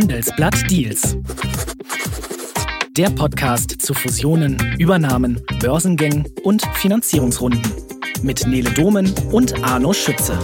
Handelsblatt 0.00 0.70
Deals. 0.70 1.16
Der 2.96 3.10
Podcast 3.10 3.82
zu 3.82 3.94
Fusionen, 3.94 4.76
Übernahmen, 4.78 5.42
Börsengängen 5.58 6.24
und 6.44 6.64
Finanzierungsrunden. 6.74 7.60
Mit 8.22 8.46
Nele 8.46 8.70
Domen 8.70 9.12
und 9.32 9.64
Arno 9.64 9.92
Schütze. 9.92 10.38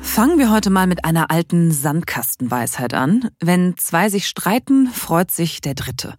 Fangen 0.00 0.38
wir 0.38 0.52
heute 0.52 0.70
mal 0.70 0.86
mit 0.86 1.04
einer 1.04 1.32
alten 1.32 1.72
Sandkastenweisheit 1.72 2.94
an. 2.94 3.30
Wenn 3.40 3.76
zwei 3.76 4.10
sich 4.10 4.28
streiten, 4.28 4.86
freut 4.86 5.32
sich 5.32 5.60
der 5.60 5.74
Dritte. 5.74 6.14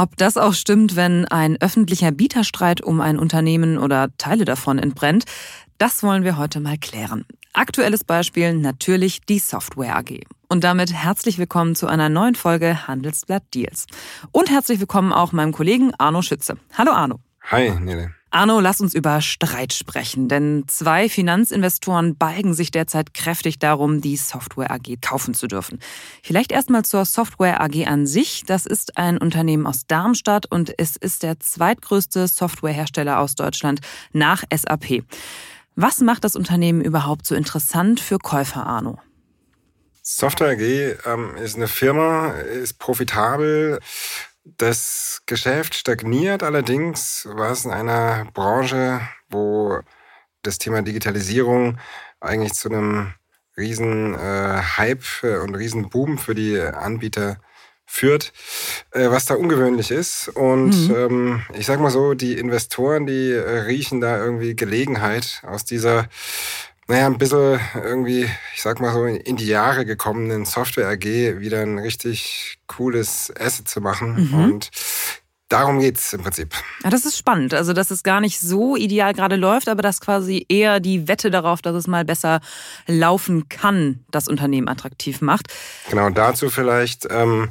Ob 0.00 0.16
das 0.16 0.36
auch 0.36 0.54
stimmt, 0.54 0.94
wenn 0.94 1.24
ein 1.24 1.60
öffentlicher 1.60 2.12
Bieterstreit 2.12 2.80
um 2.80 3.00
ein 3.00 3.18
Unternehmen 3.18 3.78
oder 3.78 4.10
Teile 4.16 4.44
davon 4.44 4.78
entbrennt, 4.78 5.24
das 5.78 6.04
wollen 6.04 6.22
wir 6.22 6.38
heute 6.38 6.60
mal 6.60 6.78
klären. 6.78 7.26
Aktuelles 7.52 8.04
Beispiel 8.04 8.54
natürlich 8.54 9.22
die 9.22 9.40
Software 9.40 9.96
AG. 9.96 10.20
Und 10.48 10.62
damit 10.62 10.92
herzlich 10.92 11.36
willkommen 11.38 11.74
zu 11.74 11.88
einer 11.88 12.08
neuen 12.08 12.36
Folge 12.36 12.86
Handelsblatt 12.86 13.42
Deals. 13.52 13.86
Und 14.30 14.50
herzlich 14.50 14.78
willkommen 14.78 15.12
auch 15.12 15.32
meinem 15.32 15.50
Kollegen 15.50 15.90
Arno 15.98 16.22
Schütze. 16.22 16.58
Hallo 16.74 16.92
Arno. 16.92 17.18
Hi, 17.50 17.72
Nele. 17.80 18.14
Arno, 18.30 18.60
lass 18.60 18.82
uns 18.82 18.94
über 18.94 19.22
Streit 19.22 19.72
sprechen, 19.72 20.28
denn 20.28 20.64
zwei 20.66 21.08
Finanzinvestoren 21.08 22.16
balgen 22.16 22.52
sich 22.52 22.70
derzeit 22.70 23.14
kräftig 23.14 23.58
darum, 23.58 24.02
die 24.02 24.18
Software 24.18 24.70
AG 24.70 25.00
kaufen 25.00 25.32
zu 25.32 25.46
dürfen. 25.46 25.78
Vielleicht 26.22 26.52
erstmal 26.52 26.84
zur 26.84 27.06
Software 27.06 27.62
AG 27.62 27.86
an 27.86 28.06
sich. 28.06 28.44
Das 28.46 28.66
ist 28.66 28.98
ein 28.98 29.16
Unternehmen 29.16 29.66
aus 29.66 29.86
Darmstadt 29.86 30.44
und 30.44 30.74
es 30.76 30.96
ist 30.96 31.22
der 31.22 31.40
zweitgrößte 31.40 32.28
Softwarehersteller 32.28 33.18
aus 33.18 33.34
Deutschland 33.34 33.80
nach 34.12 34.44
SAP. 34.54 35.04
Was 35.74 36.00
macht 36.00 36.24
das 36.24 36.36
Unternehmen 36.36 36.82
überhaupt 36.82 37.26
so 37.26 37.34
interessant 37.34 37.98
für 37.98 38.18
Käufer, 38.18 38.66
Arno? 38.66 38.98
Software 40.02 40.52
AG 40.52 40.96
ähm, 41.06 41.36
ist 41.36 41.56
eine 41.56 41.68
Firma, 41.68 42.32
ist 42.32 42.78
profitabel, 42.78 43.78
das 44.56 45.22
Geschäft 45.26 45.74
stagniert 45.74 46.42
allerdings, 46.42 47.28
was 47.32 47.64
in 47.64 47.70
einer 47.70 48.26
Branche, 48.32 49.00
wo 49.28 49.80
das 50.42 50.58
Thema 50.58 50.82
Digitalisierung 50.82 51.78
eigentlich 52.20 52.54
zu 52.54 52.68
einem 52.68 53.14
riesen 53.56 54.14
äh, 54.14 54.62
Hype 54.76 55.04
und 55.42 55.54
riesen 55.54 55.90
Boom 55.90 56.18
für 56.18 56.34
die 56.34 56.58
Anbieter 56.60 57.38
führt, 57.84 58.32
äh, 58.92 59.10
was 59.10 59.24
da 59.24 59.34
ungewöhnlich 59.34 59.90
ist. 59.90 60.28
Und 60.28 60.88
mhm. 60.88 60.94
ähm, 60.94 61.42
ich 61.54 61.66
sag 61.66 61.80
mal 61.80 61.90
so, 61.90 62.14
die 62.14 62.38
Investoren, 62.38 63.06
die 63.06 63.32
äh, 63.32 63.60
riechen 63.60 64.00
da 64.00 64.18
irgendwie 64.18 64.54
Gelegenheit 64.54 65.42
aus 65.46 65.64
dieser 65.64 66.08
naja, 66.88 67.06
ein 67.06 67.18
bisschen 67.18 67.60
irgendwie, 67.74 68.28
ich 68.54 68.62
sag 68.62 68.80
mal 68.80 68.94
so, 68.94 69.04
in 69.04 69.36
die 69.36 69.46
Jahre 69.46 69.84
gekommenen 69.84 70.46
Software 70.46 70.88
AG 70.88 71.04
wieder 71.04 71.60
ein 71.60 71.78
richtig 71.78 72.58
cooles 72.66 73.32
Asset 73.38 73.68
zu 73.68 73.82
machen. 73.82 74.30
Mhm. 74.30 74.44
Und 74.44 74.70
darum 75.50 75.80
geht's 75.80 76.14
im 76.14 76.22
Prinzip. 76.22 76.54
Ja, 76.82 76.88
das 76.88 77.04
ist 77.04 77.18
spannend. 77.18 77.52
Also, 77.52 77.74
dass 77.74 77.90
es 77.90 78.02
gar 78.02 78.22
nicht 78.22 78.40
so 78.40 78.74
ideal 78.74 79.12
gerade 79.12 79.36
läuft, 79.36 79.68
aber 79.68 79.82
dass 79.82 80.00
quasi 80.00 80.46
eher 80.48 80.80
die 80.80 81.08
Wette 81.08 81.30
darauf, 81.30 81.60
dass 81.60 81.74
es 81.74 81.86
mal 81.86 82.06
besser 82.06 82.40
laufen 82.86 83.50
kann, 83.50 84.04
das 84.10 84.26
Unternehmen 84.26 84.68
attraktiv 84.68 85.20
macht. 85.20 85.48
Genau, 85.90 86.08
dazu 86.08 86.48
vielleicht. 86.48 87.06
Ähm, 87.10 87.50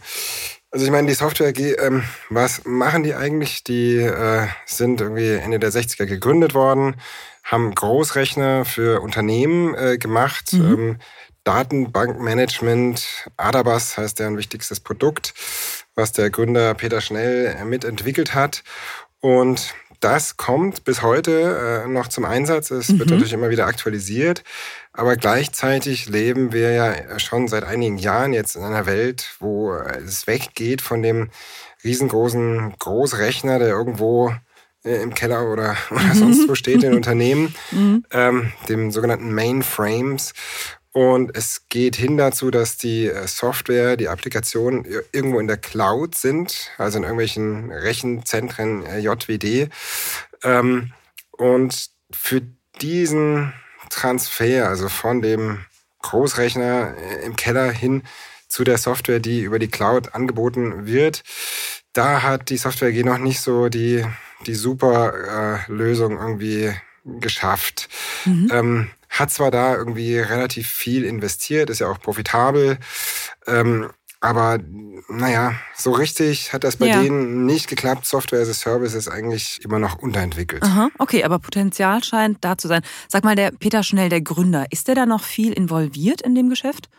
also 0.71 0.85
ich 0.85 0.91
meine, 0.91 1.07
die 1.07 1.13
Software 1.13 1.49
AG, 1.49 1.75
ähm, 1.79 2.03
was 2.29 2.65
machen 2.65 3.03
die 3.03 3.13
eigentlich? 3.13 3.63
Die 3.63 3.97
äh, 3.97 4.47
sind 4.65 4.99
irgendwie 4.99 5.31
Ende 5.31 5.59
der 5.59 5.71
60er 5.71 6.05
gegründet 6.05 6.53
worden, 6.53 6.95
haben 7.47 7.73
Großrechner 7.73 8.65
für 8.65 9.01
Unternehmen 9.01 9.73
äh, 9.73 9.97
gemacht. 9.97 10.53
Mhm. 10.53 10.73
Ähm, 10.73 10.97
Datenbankmanagement, 11.45 13.29
Adabas 13.37 13.97
heißt 13.97 14.19
deren 14.19 14.37
wichtigstes 14.37 14.81
Produkt, 14.81 15.33
was 15.95 16.11
der 16.11 16.29
Gründer 16.29 16.73
Peter 16.73 16.99
Schnell 16.99 17.55
äh, 17.57 17.63
mitentwickelt 17.63 18.35
hat. 18.35 18.63
Und 19.21 19.73
das 20.01 20.35
kommt 20.35 20.83
bis 20.83 21.01
heute 21.01 21.85
äh, 21.85 21.87
noch 21.87 22.09
zum 22.09 22.25
Einsatz. 22.25 22.69
Es 22.69 22.89
mhm. 22.89 22.99
wird 22.99 23.09
natürlich 23.11 23.33
immer 23.33 23.49
wieder 23.49 23.65
aktualisiert. 23.65 24.43
Aber 24.91 25.15
gleichzeitig 25.15 26.07
leben 26.09 26.51
wir 26.51 26.73
ja 26.73 27.17
schon 27.17 27.47
seit 27.47 27.63
einigen 27.63 27.97
Jahren 27.97 28.33
jetzt 28.33 28.57
in 28.57 28.63
einer 28.63 28.85
Welt, 28.85 29.35
wo 29.39 29.73
es 29.73 30.27
weggeht 30.27 30.81
von 30.81 31.01
dem 31.01 31.29
riesengroßen 31.83 32.75
Großrechner, 32.77 33.57
der 33.57 33.69
irgendwo 33.69 34.33
äh, 34.87 35.01
im 35.01 35.13
Keller 35.13 35.51
oder, 35.51 35.77
oder 35.91 36.01
mhm. 36.01 36.13
sonst 36.13 36.49
wo 36.49 36.55
steht 36.55 36.83
in 36.83 36.93
Unternehmen, 36.93 37.53
mhm. 37.71 38.05
ähm, 38.11 38.51
dem 38.69 38.91
sogenannten 38.91 39.33
Mainframes. 39.33 40.33
Und 40.93 41.37
es 41.37 41.67
geht 41.69 41.95
hin 41.95 42.17
dazu, 42.17 42.49
dass 42.49 42.77
die 42.77 43.07
äh, 43.07 43.27
Software, 43.27 43.97
die 43.97 44.07
Applikationen 44.07 44.85
irgendwo 45.11 45.39
in 45.39 45.47
der 45.47 45.57
Cloud 45.57 46.15
sind, 46.15 46.71
also 46.77 46.97
in 46.97 47.03
irgendwelchen 47.03 47.71
Rechenzentren 47.71 48.83
äh, 48.85 48.99
JWD. 48.99 49.69
Ähm, 50.43 50.93
und 51.31 51.89
für 52.09 52.41
diesen 52.81 53.53
Transfer, 53.89 54.67
also 54.67 54.89
von 54.89 55.21
dem 55.21 55.65
Großrechner 56.01 56.95
im 57.25 57.35
Keller 57.35 57.71
hin 57.71 58.03
zu 58.47 58.63
der 58.63 58.77
Software, 58.77 59.19
die 59.19 59.41
über 59.41 59.59
die 59.59 59.67
Cloud 59.67 60.15
angeboten 60.15 60.85
wird, 60.85 61.23
da 61.93 62.21
hat 62.21 62.49
die 62.49 62.57
Software 62.57 62.91
G 62.91 63.03
noch 63.03 63.17
nicht 63.17 63.41
so 63.41 63.69
die 63.69 64.05
die 64.45 64.55
super 64.55 65.65
äh, 65.67 65.71
Lösung 65.71 66.17
irgendwie 66.17 66.73
geschafft. 67.03 67.89
Mhm. 68.25 68.51
Ähm, 68.53 68.89
hat 69.09 69.31
zwar 69.31 69.51
da 69.51 69.75
irgendwie 69.75 70.19
relativ 70.19 70.67
viel 70.67 71.05
investiert, 71.05 71.69
ist 71.69 71.79
ja 71.79 71.87
auch 71.87 71.99
profitabel, 71.99 72.77
ähm, 73.47 73.89
aber 74.19 74.59
naja, 75.09 75.53
so 75.75 75.91
richtig 75.91 76.51
hat 76.51 76.63
das 76.63 76.77
bei 76.77 76.87
ja. 76.87 77.01
denen 77.01 77.45
nicht 77.45 77.67
geklappt. 77.67 78.05
Software 78.05 78.41
as 78.41 78.49
a 78.49 78.53
Service 78.53 78.93
ist 78.93 79.07
eigentlich 79.07 79.63
immer 79.63 79.77
noch 79.77 79.99
unterentwickelt. 79.99 80.63
Aha, 80.63 80.89
okay, 80.97 81.23
aber 81.23 81.37
Potenzial 81.37 82.03
scheint 82.03 82.43
da 82.43 82.57
zu 82.57 82.67
sein. 82.67 82.81
Sag 83.07 83.23
mal, 83.23 83.35
der 83.35 83.51
Peter 83.51 83.83
Schnell, 83.83 84.09
der 84.09 84.21
Gründer, 84.21 84.65
ist 84.71 84.87
der 84.87 84.95
da 84.95 85.05
noch 85.05 85.23
viel 85.23 85.53
involviert 85.53 86.21
in 86.21 86.33
dem 86.33 86.49
Geschäft? 86.49 86.89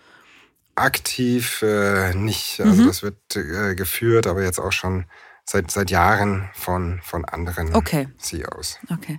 Aktiv 0.77 1.63
äh, 1.63 2.15
nicht. 2.15 2.61
Also 2.61 2.83
mhm. 2.83 2.87
das 2.87 3.03
wird 3.03 3.17
äh, 3.35 3.75
geführt, 3.75 4.29
aber 4.29 4.45
jetzt 4.45 4.61
auch 4.61 4.73
schon 4.73 5.05
seit, 5.49 5.71
seit 5.71 5.91
Jahren 5.91 6.51
von, 6.53 7.01
von 7.03 7.25
anderen 7.25 7.75
okay. 7.75 8.09
CEOs. 8.19 8.79
Okay. 8.93 9.19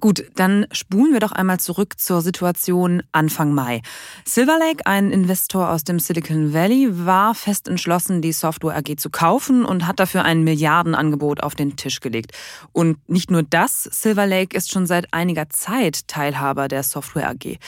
Gut, 0.00 0.24
dann 0.34 0.66
spulen 0.72 1.12
wir 1.12 1.20
doch 1.20 1.32
einmal 1.32 1.60
zurück 1.60 2.00
zur 2.00 2.22
Situation 2.22 3.02
Anfang 3.12 3.52
Mai. 3.52 3.82
Silver 4.24 4.58
Lake, 4.58 4.86
ein 4.86 5.10
Investor 5.10 5.70
aus 5.70 5.84
dem 5.84 5.98
Silicon 5.98 6.54
Valley, 6.54 6.88
war 7.04 7.34
fest 7.34 7.68
entschlossen, 7.68 8.22
die 8.22 8.32
Software 8.32 8.76
AG 8.76 8.96
zu 8.96 9.10
kaufen 9.10 9.66
und 9.66 9.86
hat 9.86 10.00
dafür 10.00 10.24
ein 10.24 10.44
Milliardenangebot 10.44 11.42
auf 11.42 11.54
den 11.54 11.76
Tisch 11.76 12.00
gelegt. 12.00 12.32
Und 12.72 13.06
nicht 13.08 13.30
nur 13.30 13.42
das, 13.42 13.82
Silver 13.84 14.26
Lake 14.26 14.56
ist 14.56 14.72
schon 14.72 14.86
seit 14.86 15.12
einiger 15.12 15.50
Zeit 15.50 16.08
Teilhaber 16.08 16.68
der 16.68 16.84
Software 16.84 17.28
AG. 17.28 17.58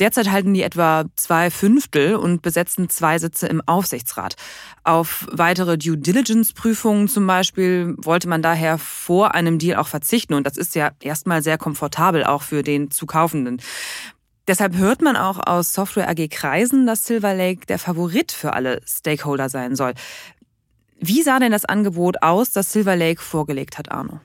Derzeit 0.00 0.30
halten 0.30 0.54
die 0.54 0.62
etwa 0.62 1.04
zwei 1.14 1.50
Fünftel 1.50 2.16
und 2.16 2.42
besetzen 2.42 2.88
zwei 2.88 3.18
Sitze 3.18 3.46
im 3.46 3.60
Aufsichtsrat. 3.66 4.34
Auf 4.82 5.26
weitere 5.30 5.78
Due 5.78 5.96
Diligence-Prüfungen 5.96 7.08
zum 7.08 7.26
Beispiel 7.26 7.94
wollte 7.98 8.28
man 8.28 8.42
daher 8.42 8.78
vor 8.78 9.34
einem 9.34 9.58
Deal 9.58 9.78
auch 9.78 9.86
verzichten. 9.86 10.34
Und 10.34 10.46
das 10.46 10.56
ist 10.56 10.74
ja 10.74 10.90
erstmal 11.00 11.42
sehr 11.42 11.58
komfortabel 11.58 12.24
auch 12.24 12.42
für 12.42 12.62
den 12.62 12.90
Zukaufenden. 12.90 13.60
Deshalb 14.46 14.76
hört 14.76 15.00
man 15.00 15.16
auch 15.16 15.38
aus 15.46 15.72
Software 15.72 16.08
AG 16.08 16.28
Kreisen, 16.28 16.86
dass 16.86 17.04
Silver 17.04 17.34
Lake 17.34 17.64
der 17.66 17.78
Favorit 17.78 18.32
für 18.32 18.52
alle 18.52 18.80
Stakeholder 18.86 19.48
sein 19.48 19.74
soll. 19.74 19.94
Wie 20.98 21.22
sah 21.22 21.38
denn 21.38 21.52
das 21.52 21.64
Angebot 21.64 22.22
aus, 22.22 22.50
das 22.50 22.72
Silver 22.72 22.96
Lake 22.96 23.22
vorgelegt 23.22 23.78
hat, 23.78 23.90
Arno? 23.90 24.20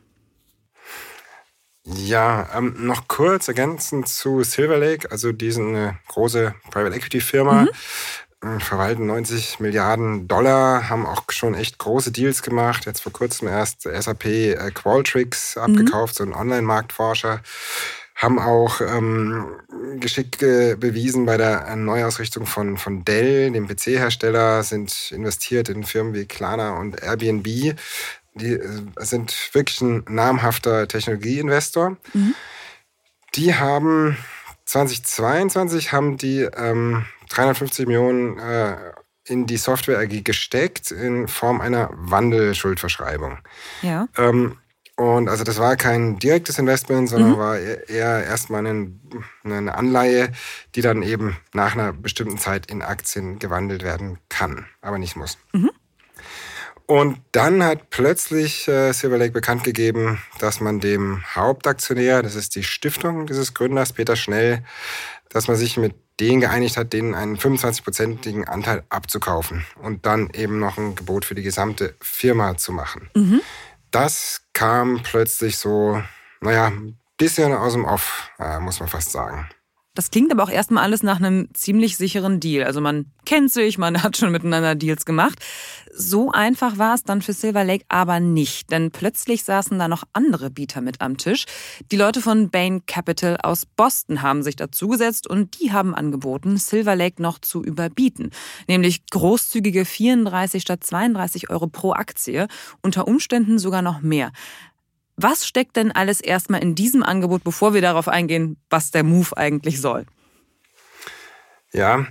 Ja, 1.95 2.47
ähm, 2.55 2.75
noch 2.77 3.07
kurz 3.07 3.47
ergänzend 3.47 4.07
zu 4.07 4.43
Silver 4.43 4.77
Lake, 4.77 5.11
also 5.11 5.31
diesen 5.31 5.75
äh, 5.75 5.93
große 6.07 6.53
Private 6.69 6.95
Equity 6.95 7.21
Firma. 7.21 7.63
Mhm. 7.63 7.69
Ähm, 8.41 8.59
verwalten 8.61 9.05
90 9.05 9.59
Milliarden 9.59 10.27
Dollar, 10.27 10.89
haben 10.89 11.05
auch 11.05 11.23
schon 11.29 11.55
echt 11.55 11.77
große 11.77 12.11
Deals 12.11 12.41
gemacht. 12.41 12.85
Jetzt 12.85 13.01
vor 13.01 13.11
kurzem 13.11 13.47
erst 13.47 13.81
SAP 13.81 14.25
äh, 14.25 14.71
Qualtrics 14.71 15.57
abgekauft, 15.57 16.13
mhm. 16.13 16.17
so 16.17 16.23
ein 16.23 16.33
Online-Marktforscher. 16.33 17.41
Haben 18.15 18.39
auch 18.39 18.81
ähm, 18.81 19.45
Geschick 19.99 20.41
äh, 20.41 20.75
bewiesen 20.75 21.25
bei 21.25 21.37
der 21.37 21.75
Neuausrichtung 21.75 22.45
von, 22.45 22.77
von 22.77 23.05
Dell, 23.05 23.51
dem 23.51 23.67
PC-Hersteller, 23.67 24.63
sind 24.63 25.11
investiert 25.11 25.69
in 25.69 25.83
Firmen 25.83 26.13
wie 26.13 26.25
Klarna 26.25 26.77
und 26.77 27.01
Airbnb 27.01 27.75
die 28.39 28.53
äh, 28.53 28.81
sind 28.97 29.35
wirklich 29.53 29.81
ein 29.81 30.03
namhafter 30.07 30.87
Technologieinvestor. 30.87 31.97
Mhm. 32.13 32.33
Die 33.35 33.53
haben 33.55 34.17
2022 34.65 35.91
haben 35.91 36.17
die 36.17 36.41
ähm, 36.41 37.05
350 37.29 37.85
Millionen 37.87 38.39
äh, 38.39 38.75
in 39.25 39.45
die 39.45 39.57
Software 39.57 39.99
AG 39.99 40.23
gesteckt 40.23 40.91
in 40.91 41.27
Form 41.27 41.61
einer 41.61 41.89
Wandelschuldverschreibung. 41.93 43.37
Ja. 43.81 44.07
Ähm, 44.17 44.57
Und 44.95 45.29
also 45.29 45.45
das 45.45 45.59
war 45.59 45.77
kein 45.77 46.19
direktes 46.19 46.59
Investment, 46.59 47.07
sondern 47.07 47.31
mhm. 47.31 47.37
war 47.37 47.57
eher 47.57 48.25
erstmal 48.25 48.65
eine 48.65 49.75
Anleihe, 49.75 50.33
die 50.75 50.81
dann 50.81 51.03
eben 51.03 51.37
nach 51.53 51.73
einer 51.73 51.93
bestimmten 51.93 52.37
Zeit 52.37 52.69
in 52.69 52.81
Aktien 52.81 53.39
gewandelt 53.39 53.81
werden 53.81 54.17
kann, 54.27 54.65
aber 54.81 54.97
nicht 54.97 55.15
muss. 55.15 55.37
Mhm. 55.53 55.71
Und 56.89 57.21
dann 57.33 57.61
hat 57.63 57.91
plötzlich 57.91 58.67
äh, 58.67 58.93
Silver 58.93 59.19
Lake 59.19 59.31
bekannt 59.31 59.63
gegeben, 59.63 60.19
dass 60.39 60.59
man 60.59 60.79
dem 60.79 61.23
Hauptaktionär, 61.35 62.23
das 62.23 62.33
ist 62.33 62.55
die 62.55 62.63
Stiftung 62.63 63.27
dieses 63.27 63.53
Gründers, 63.53 63.93
Peter 63.93 64.15
Schnell, 64.15 64.63
dass 65.29 65.47
man 65.47 65.55
sich 65.55 65.77
mit 65.77 65.93
denen 66.19 66.41
geeinigt 66.41 66.77
hat, 66.77 66.91
denen 66.91 67.13
einen 67.13 67.37
25-prozentigen 67.37 68.45
Anteil 68.45 68.85
abzukaufen 68.89 69.67
und 69.79 70.07
dann 70.07 70.31
eben 70.33 70.57
noch 70.57 70.79
ein 70.79 70.95
Gebot 70.95 71.25
für 71.25 71.35
die 71.35 71.43
gesamte 71.43 71.93
Firma 72.01 72.57
zu 72.57 72.71
machen. 72.71 73.11
Mhm. 73.13 73.41
Das 73.91 74.41
kam 74.53 75.03
plötzlich 75.03 75.59
so, 75.59 76.01
naja, 76.41 76.69
ein 76.69 76.97
bisschen 77.17 77.53
aus 77.53 77.73
dem 77.73 77.85
Off, 77.85 78.31
äh, 78.39 78.59
muss 78.59 78.79
man 78.79 78.89
fast 78.89 79.11
sagen. 79.11 79.47
Das 79.95 80.11
klingt 80.11 80.31
aber 80.31 80.43
auch 80.43 80.49
erstmal 80.49 80.83
alles 80.83 81.03
nach 81.03 81.17
einem 81.17 81.49
ziemlich 81.53 81.97
sicheren 81.97 82.39
Deal. 82.39 82.63
Also 82.63 82.79
man 82.79 83.07
kennt 83.25 83.51
sich, 83.51 83.77
man 83.77 84.01
hat 84.03 84.17
schon 84.17 84.31
miteinander 84.31 84.75
Deals 84.75 85.03
gemacht. 85.03 85.39
So 85.93 86.31
einfach 86.31 86.77
war 86.77 86.93
es 86.93 87.03
dann 87.03 87.21
für 87.21 87.33
Silver 87.33 87.63
Lake 87.63 87.85
aber 87.89 88.19
nicht, 88.19 88.71
denn 88.71 88.91
plötzlich 88.91 89.43
saßen 89.43 89.77
da 89.79 89.87
noch 89.87 90.03
andere 90.13 90.51
Bieter 90.51 90.81
mit 90.81 91.01
am 91.01 91.17
Tisch. 91.17 91.45
Die 91.91 91.97
Leute 91.97 92.21
von 92.21 92.49
Bain 92.49 92.85
Capital 92.85 93.37
aus 93.41 93.65
Boston 93.65 94.21
haben 94.21 94.43
sich 94.43 94.55
dazugesetzt 94.55 95.27
und 95.27 95.59
die 95.59 95.73
haben 95.73 95.95
angeboten, 95.95 96.57
Silver 96.57 96.95
Lake 96.95 97.21
noch 97.21 97.39
zu 97.39 97.63
überbieten, 97.63 98.29
nämlich 98.67 99.05
großzügige 99.07 99.85
34 99.85 100.61
statt 100.61 100.83
32 100.83 101.49
Euro 101.49 101.67
pro 101.67 101.93
Aktie, 101.93 102.47
unter 102.81 103.07
Umständen 103.07 103.59
sogar 103.59 103.81
noch 103.81 104.01
mehr. 104.01 104.31
Was 105.21 105.45
steckt 105.45 105.75
denn 105.75 105.91
alles 105.91 106.21
erstmal 106.21 106.61
in 106.63 106.75
diesem 106.75 107.03
Angebot, 107.03 107.43
bevor 107.43 107.73
wir 107.73 107.81
darauf 107.81 108.07
eingehen, 108.07 108.55
was 108.69 108.91
der 108.91 109.03
Move 109.03 109.35
eigentlich 109.35 109.81
soll? 109.81 110.05
Ja, 111.73 112.07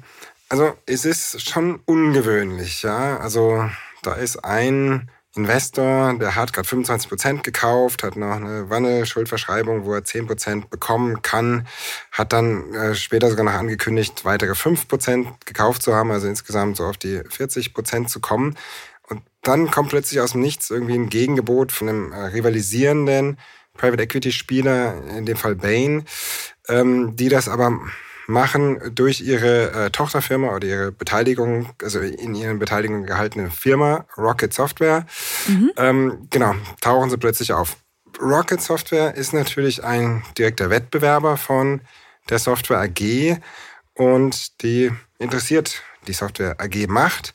also 0.50 0.74
es 0.84 1.06
ist 1.06 1.48
schon 1.48 1.80
ungewöhnlich, 1.86 2.82
ja. 2.82 3.16
Also 3.16 3.70
da 4.02 4.12
ist 4.12 4.44
ein 4.44 5.10
Investor, 5.34 6.18
der 6.18 6.34
hat 6.34 6.52
gerade 6.52 6.68
25 6.68 7.08
Prozent 7.08 7.44
gekauft, 7.44 8.02
hat 8.02 8.16
noch 8.16 8.36
eine 8.36 8.68
Wanne-Schuldverschreibung, 8.68 9.86
wo 9.86 9.94
er 9.94 10.04
10 10.04 10.26
Prozent 10.26 10.68
bekommen 10.68 11.22
kann, 11.22 11.66
hat 12.12 12.34
dann 12.34 12.74
äh, 12.74 12.94
später 12.94 13.30
sogar 13.30 13.46
noch 13.46 13.54
angekündigt, 13.54 14.26
weitere 14.26 14.54
5 14.54 14.86
Prozent 14.86 15.46
gekauft 15.46 15.82
zu 15.82 15.94
haben, 15.94 16.10
also 16.10 16.28
insgesamt 16.28 16.76
so 16.76 16.84
auf 16.84 16.98
die 16.98 17.22
40 17.30 17.72
Prozent 17.72 18.10
zu 18.10 18.20
kommen. 18.20 18.54
Dann 19.48 19.70
kommt 19.70 19.88
plötzlich 19.88 20.20
aus 20.20 20.32
dem 20.32 20.42
Nichts 20.42 20.68
irgendwie 20.68 20.92
ein 20.92 21.08
Gegengebot 21.08 21.72
von 21.72 21.88
einem 21.88 22.12
äh, 22.12 22.18
rivalisierenden 22.26 23.38
Private 23.78 24.02
Equity 24.02 24.30
Spieler, 24.30 25.02
in 25.16 25.24
dem 25.24 25.38
Fall 25.38 25.54
Bain, 25.54 26.04
ähm, 26.68 27.16
die 27.16 27.30
das 27.30 27.48
aber 27.48 27.80
machen 28.26 28.78
durch 28.94 29.22
ihre 29.22 29.70
äh, 29.70 29.90
Tochterfirma 29.90 30.54
oder 30.54 30.68
ihre 30.68 30.92
Beteiligung, 30.92 31.70
also 31.82 31.98
in 31.98 32.34
ihren 32.34 32.58
Beteiligungen 32.58 33.06
gehaltene 33.06 33.50
Firma, 33.50 34.04
Rocket 34.18 34.52
Software. 34.52 35.06
Mhm. 35.46 35.72
Ähm, 35.78 36.26
genau, 36.28 36.54
tauchen 36.82 37.08
sie 37.08 37.16
plötzlich 37.16 37.54
auf. 37.54 37.78
Rocket 38.20 38.60
Software 38.60 39.14
ist 39.14 39.32
natürlich 39.32 39.82
ein 39.82 40.24
direkter 40.36 40.68
Wettbewerber 40.68 41.38
von 41.38 41.80
der 42.28 42.38
Software 42.38 42.80
AG 42.80 43.40
und 43.94 44.60
die 44.62 44.92
interessiert 45.18 45.82
die 46.06 46.12
Software 46.12 46.56
AG 46.60 46.86
macht 46.86 47.32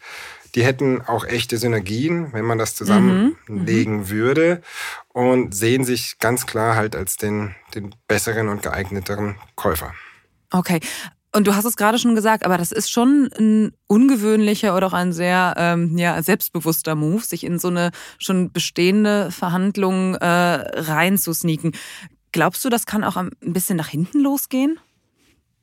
die 0.55 0.63
hätten 0.63 1.01
auch 1.01 1.25
echte 1.25 1.57
Synergien, 1.57 2.31
wenn 2.33 2.45
man 2.45 2.57
das 2.57 2.75
zusammenlegen 2.75 3.97
mhm. 3.97 4.09
würde 4.09 4.61
und 5.09 5.55
sehen 5.55 5.83
sich 5.83 6.19
ganz 6.19 6.45
klar 6.45 6.75
halt 6.75 6.95
als 6.95 7.17
den, 7.17 7.55
den 7.73 7.95
besseren 8.07 8.50
und 8.50 8.61
geeigneteren 8.61 9.35
Käufer. 9.55 9.94
Okay. 10.51 10.79
Und 11.35 11.47
du 11.47 11.55
hast 11.55 11.65
es 11.65 11.75
gerade 11.75 11.97
schon 11.97 12.13
gesagt, 12.13 12.45
aber 12.45 12.59
das 12.59 12.71
ist 12.71 12.91
schon 12.91 13.27
ein 13.39 13.71
ungewöhnlicher 13.88 14.75
oder 14.75 14.85
auch 14.85 14.94
ein 14.94 15.13
sehr 15.13 15.55
ähm, 15.57 15.97
ja, 15.97 16.21
selbstbewusster 16.21 16.94
Move, 16.94 17.23
sich 17.23 17.44
in 17.44 17.57
so 17.57 17.69
eine 17.69 17.89
schon 18.19 18.51
bestehende 18.51 19.31
Verhandlung 19.31 20.13
äh, 20.13 20.25
reinzusneaken. 20.27 21.75
Glaubst 22.31 22.63
du, 22.63 22.69
das 22.69 22.85
kann 22.85 23.03
auch 23.03 23.17
ein 23.17 23.31
bisschen 23.41 23.77
nach 23.77 23.88
hinten 23.88 24.19
losgehen? 24.19 24.79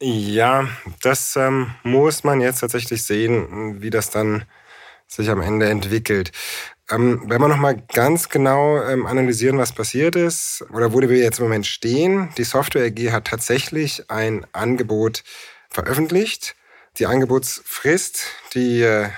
Ja, 0.03 0.67
das 1.03 1.37
ähm, 1.37 1.71
muss 1.85 2.25
man 2.25 2.41
jetzt 2.41 2.61
tatsächlich 2.61 3.05
sehen, 3.05 3.81
wie 3.81 3.91
das 3.91 4.11
dann 4.11 4.45
sich 5.11 5.29
am 5.29 5.43
Ende 5.43 5.69
entwickelt. 5.69 6.33
Ähm, 6.91 7.25
wenn 7.27 7.41
wir 7.41 7.49
nochmal 7.49 7.83
ganz 7.93 8.29
genau 8.29 8.83
ähm, 8.83 9.07
analysieren, 9.07 9.59
was 9.59 9.73
passiert 9.73 10.17
ist 10.17 10.65
oder 10.73 10.93
wo 10.93 11.01
wir 11.01 11.19
jetzt 11.19 11.39
im 11.39 11.45
Moment 11.45 11.67
stehen, 11.67 12.31
die 12.37 12.45
Software 12.45 12.87
AG 12.87 13.13
hat 13.13 13.27
tatsächlich 13.27 14.11
ein 14.11 14.47
Angebot 14.53 15.23
veröffentlicht. 15.69 16.57
Die 16.99 17.07
Angebotsfrist, 17.07 18.27
die 18.55 18.83
äh, 18.83 19.09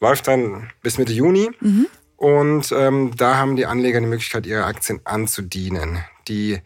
läuft 0.00 0.28
dann 0.28 0.70
bis 0.82 0.98
Mitte 0.98 1.12
Juni. 1.12 1.50
Mhm. 1.60 1.86
Und 2.16 2.72
ähm, 2.72 3.12
da 3.16 3.36
haben 3.36 3.56
die 3.56 3.66
Anleger 3.66 4.00
die 4.00 4.06
Möglichkeit, 4.06 4.46
ihre 4.46 4.64
Aktien 4.64 5.00
anzudienen. 5.04 6.04
Die 6.28 6.60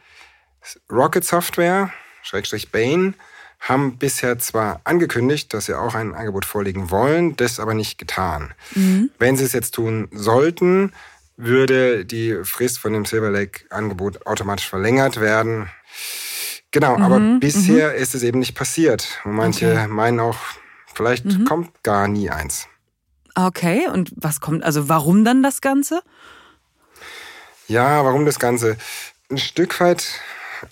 Rocket 0.90 1.24
Software, 1.24 1.92
Schrägstrich 2.22 2.72
Bain, 2.72 3.14
haben 3.64 3.96
bisher 3.96 4.38
zwar 4.38 4.80
angekündigt, 4.84 5.54
dass 5.54 5.66
sie 5.66 5.74
auch 5.74 5.94
ein 5.94 6.14
Angebot 6.14 6.44
vorlegen 6.44 6.90
wollen, 6.90 7.34
das 7.36 7.58
aber 7.58 7.72
nicht 7.72 7.98
getan. 7.98 8.52
Mhm. 8.74 9.10
Wenn 9.18 9.36
sie 9.36 9.44
es 9.44 9.52
jetzt 9.52 9.74
tun 9.74 10.08
sollten, 10.12 10.92
würde 11.36 12.04
die 12.04 12.44
Frist 12.44 12.78
von 12.78 12.92
dem 12.92 13.06
Silver 13.06 13.30
Lake-Angebot 13.30 14.26
automatisch 14.26 14.68
verlängert 14.68 15.18
werden. 15.18 15.70
Genau, 16.72 16.98
mhm. 16.98 17.02
aber 17.02 17.20
bisher 17.40 17.90
mhm. 17.90 17.96
ist 17.96 18.14
es 18.14 18.22
eben 18.22 18.38
nicht 18.38 18.54
passiert. 18.54 19.20
Und 19.24 19.32
manche 19.32 19.72
okay. 19.72 19.88
meinen 19.88 20.20
auch, 20.20 20.36
vielleicht 20.92 21.24
mhm. 21.24 21.44
kommt 21.46 21.82
gar 21.82 22.06
nie 22.06 22.28
eins. 22.28 22.68
Okay, 23.34 23.88
und 23.88 24.12
was 24.14 24.40
kommt, 24.40 24.62
also 24.62 24.88
warum 24.90 25.24
dann 25.24 25.42
das 25.42 25.62
Ganze? 25.62 26.02
Ja, 27.66 28.04
warum 28.04 28.26
das 28.26 28.38
Ganze? 28.38 28.76
Ein 29.30 29.38
Stück 29.38 29.80
weit 29.80 30.20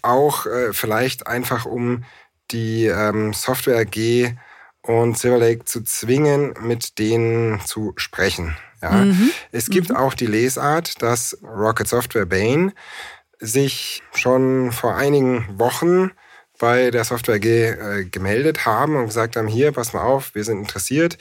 auch 0.02 0.46
äh, 0.46 0.72
vielleicht 0.72 1.26
einfach 1.26 1.64
um 1.64 2.04
die 2.50 2.86
ähm, 2.86 3.32
Software 3.32 3.78
AG 3.78 4.34
und 4.82 5.16
Silver 5.16 5.38
Lake 5.38 5.64
zu 5.64 5.82
zwingen, 5.82 6.54
mit 6.60 6.98
denen 6.98 7.60
zu 7.60 7.92
sprechen. 7.96 8.56
Ja. 8.82 8.90
Mhm. 8.90 9.30
Es 9.52 9.70
gibt 9.70 9.90
mhm. 9.90 9.96
auch 9.96 10.14
die 10.14 10.26
Lesart, 10.26 11.00
dass 11.02 11.38
Rocket 11.42 11.86
Software 11.86 12.26
Bain 12.26 12.72
sich 13.38 14.02
schon 14.12 14.72
vor 14.72 14.96
einigen 14.96 15.58
Wochen 15.58 16.10
bei 16.62 16.92
der 16.92 17.02
Software 17.02 17.34
AG 17.34 17.44
äh, 17.44 18.04
gemeldet 18.04 18.66
haben 18.66 18.94
und 18.94 19.06
gesagt 19.06 19.34
haben, 19.34 19.48
hier, 19.48 19.72
pass 19.72 19.92
mal 19.94 20.02
auf, 20.02 20.32
wir 20.36 20.44
sind 20.44 20.60
interessiert, 20.60 21.18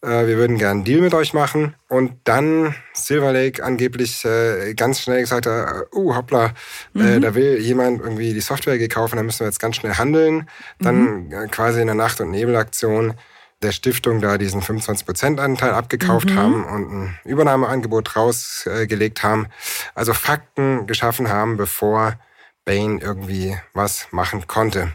äh, 0.00 0.28
wir 0.28 0.36
würden 0.36 0.58
gerne 0.58 0.74
einen 0.74 0.84
Deal 0.84 1.00
mit 1.00 1.12
euch 1.12 1.34
machen. 1.34 1.74
Und 1.88 2.12
dann 2.22 2.72
Silver 2.92 3.32
Lake 3.32 3.64
angeblich 3.64 4.24
äh, 4.24 4.74
ganz 4.74 5.00
schnell 5.00 5.22
gesagt 5.22 5.46
hat, 5.46 5.92
uh, 5.92 6.14
hoppla, 6.14 6.54
äh, 6.94 6.98
mhm. 6.98 7.20
da 7.20 7.34
will 7.34 7.58
jemand 7.58 8.00
irgendwie 8.00 8.32
die 8.32 8.40
Software 8.40 8.74
AG 8.74 8.88
kaufen, 8.88 9.16
da 9.16 9.24
müssen 9.24 9.40
wir 9.40 9.48
jetzt 9.48 9.58
ganz 9.58 9.74
schnell 9.74 9.94
handeln. 9.94 10.48
Dann 10.78 11.26
mhm. 11.26 11.32
Äh, 11.32 11.48
quasi 11.48 11.80
in 11.80 11.88
der 11.88 11.96
Nacht- 11.96 12.20
und 12.20 12.30
Nebelaktion 12.30 13.14
der 13.62 13.72
Stiftung 13.72 14.20
da 14.20 14.38
diesen 14.38 14.62
25%-Anteil 14.62 15.72
abgekauft 15.72 16.30
mhm. 16.30 16.36
haben 16.36 16.64
und 16.64 16.92
ein 16.92 17.18
Übernahmeangebot 17.24 18.14
rausgelegt 18.14 19.24
haben. 19.24 19.48
Also 19.96 20.14
Fakten 20.14 20.86
geschaffen 20.86 21.28
haben, 21.28 21.56
bevor 21.56 22.14
Bain 22.66 22.98
irgendwie 22.98 23.56
was 23.72 24.08
machen 24.10 24.46
konnte. 24.46 24.92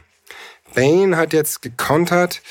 Bain 0.76 1.18
hat 1.18 1.34
jetzt 1.34 1.62
gekontert, 1.64 2.44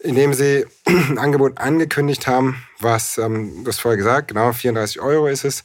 indem 0.00 0.34
sie 0.34 0.66
ein 0.84 1.16
Angebot 1.16 1.58
angekündigt 1.58 2.26
haben, 2.26 2.62
was, 2.80 3.16
ähm, 3.16 3.64
du 3.64 3.68
hast 3.68 3.80
vorher 3.80 3.96
gesagt, 3.96 4.28
genau 4.28 4.52
34 4.52 5.00
Euro 5.00 5.28
ist 5.28 5.44
es. 5.44 5.64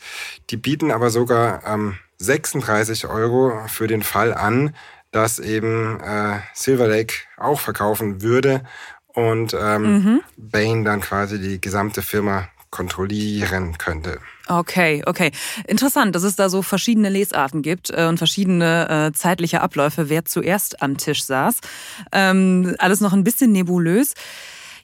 Die 0.50 0.57
bieten 0.57 0.91
aber 0.91 1.09
sogar 1.09 1.65
ähm, 1.65 1.97
36 2.19 3.07
Euro 3.07 3.67
für 3.67 3.88
den 3.88 4.03
Fall 4.03 4.33
an, 4.33 4.75
dass 5.12 5.39
eben 5.39 6.00
äh, 6.00 6.39
Silver 6.53 6.88
Lake 6.88 7.15
auch 7.38 7.59
verkaufen 7.59 8.21
würde 8.21 8.63
und 9.07 9.55
ähm, 9.59 9.81
mhm. 9.81 10.21
Bain 10.38 10.83
dann 10.85 11.01
quasi 11.01 11.39
die 11.39 11.59
gesamte 11.59 12.01
Firma 12.01 12.47
kontrollieren 12.69 13.77
könnte. 13.77 14.19
Okay, 14.50 15.01
okay. 15.05 15.31
Interessant, 15.67 16.13
dass 16.15 16.23
es 16.23 16.35
da 16.35 16.50
so 16.50 16.62
verschiedene 16.62 17.07
Lesarten 17.07 17.62
gibt 17.62 17.91
äh, 17.91 18.07
und 18.07 18.17
verschiedene 18.17 18.89
äh, 18.89 19.13
zeitliche 19.13 19.62
Abläufe, 19.62 20.09
wer 20.09 20.25
zuerst 20.25 20.81
am 20.81 20.97
Tisch 20.97 21.23
saß. 21.23 21.59
Ähm, 22.12 22.75
alles 22.79 23.00
noch 23.00 23.13
ein 23.13 23.23
bisschen 23.23 23.53
nebulös. 23.53 24.13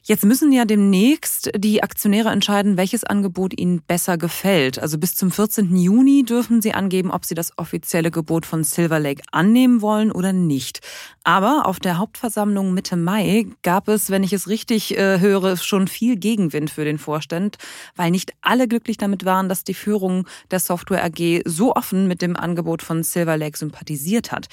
Jetzt 0.02 0.24
müssen 0.24 0.50
ja 0.50 0.64
demnächst 0.64 1.50
die 1.56 1.82
Aktionäre 1.82 2.30
entscheiden, 2.30 2.76
welches 2.76 3.04
Angebot 3.04 3.58
ihnen 3.58 3.82
besser 3.82 4.16
gefällt. 4.16 4.78
Also 4.78 4.98
bis 4.98 5.14
zum 5.14 5.30
14. 5.30 5.76
Juni 5.76 6.24
dürfen 6.24 6.62
sie 6.62 6.72
angeben, 6.72 7.10
ob 7.10 7.26
sie 7.26 7.34
das 7.34 7.56
offizielle 7.58 8.10
Gebot 8.10 8.46
von 8.46 8.64
Silver 8.64 8.98
Lake 8.98 9.22
annehmen 9.30 9.82
wollen 9.82 10.10
oder 10.10 10.32
nicht. 10.32 10.80
Aber 11.22 11.66
auf 11.66 11.80
der 11.80 11.98
Hauptversammlung 11.98 12.72
Mitte 12.72 12.96
Mai 12.96 13.46
gab 13.62 13.88
es, 13.88 14.10
wenn 14.10 14.22
ich 14.22 14.32
es 14.32 14.48
richtig 14.48 14.96
äh, 14.96 15.20
höre, 15.20 15.56
schon 15.58 15.86
viel 15.86 16.16
Gegenwind 16.16 16.70
für 16.70 16.84
den 16.84 16.98
Vorstand, 16.98 17.58
weil 17.94 18.10
nicht 18.10 18.32
alle 18.40 18.68
glücklich 18.68 18.96
damit 18.96 19.26
waren, 19.26 19.48
dass 19.50 19.64
die 19.64 19.74
Führung 19.74 20.26
der 20.50 20.60
Software 20.60 21.04
AG 21.04 21.42
so 21.44 21.74
offen 21.74 22.08
mit 22.08 22.22
dem 22.22 22.36
Angebot 22.36 22.82
von 22.82 23.02
Silver 23.02 23.36
Lake 23.36 23.58
sympathisiert 23.58 24.32
hat. 24.32 24.48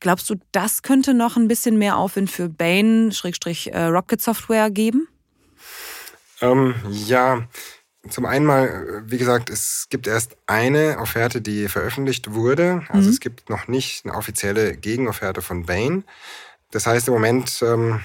Glaubst 0.00 0.30
du, 0.30 0.36
das 0.52 0.82
könnte 0.82 1.12
noch 1.12 1.36
ein 1.36 1.46
bisschen 1.46 1.76
mehr 1.78 1.98
Aufwind 1.98 2.30
für 2.30 2.48
Bain, 2.48 3.12
Schrägstrich 3.12 3.72
äh, 3.72 3.84
Rocket 3.84 4.20
Software 4.20 4.70
geben? 4.70 5.08
Ähm, 6.40 6.74
ja, 6.88 7.46
zum 8.08 8.24
einen 8.24 8.46
mal, 8.46 9.02
wie 9.04 9.18
gesagt, 9.18 9.50
es 9.50 9.86
gibt 9.90 10.06
erst 10.06 10.38
eine 10.46 10.98
Offerte, 10.98 11.42
die 11.42 11.68
veröffentlicht 11.68 12.32
wurde. 12.32 12.82
Also 12.88 13.08
mhm. 13.08 13.14
es 13.14 13.20
gibt 13.20 13.50
noch 13.50 13.68
nicht 13.68 14.06
eine 14.06 14.14
offizielle 14.14 14.74
Gegenofferte 14.74 15.42
von 15.42 15.66
Bain. 15.66 16.04
Das 16.70 16.86
heißt, 16.86 17.08
im 17.08 17.14
Moment 17.14 17.62
ähm, 17.62 18.00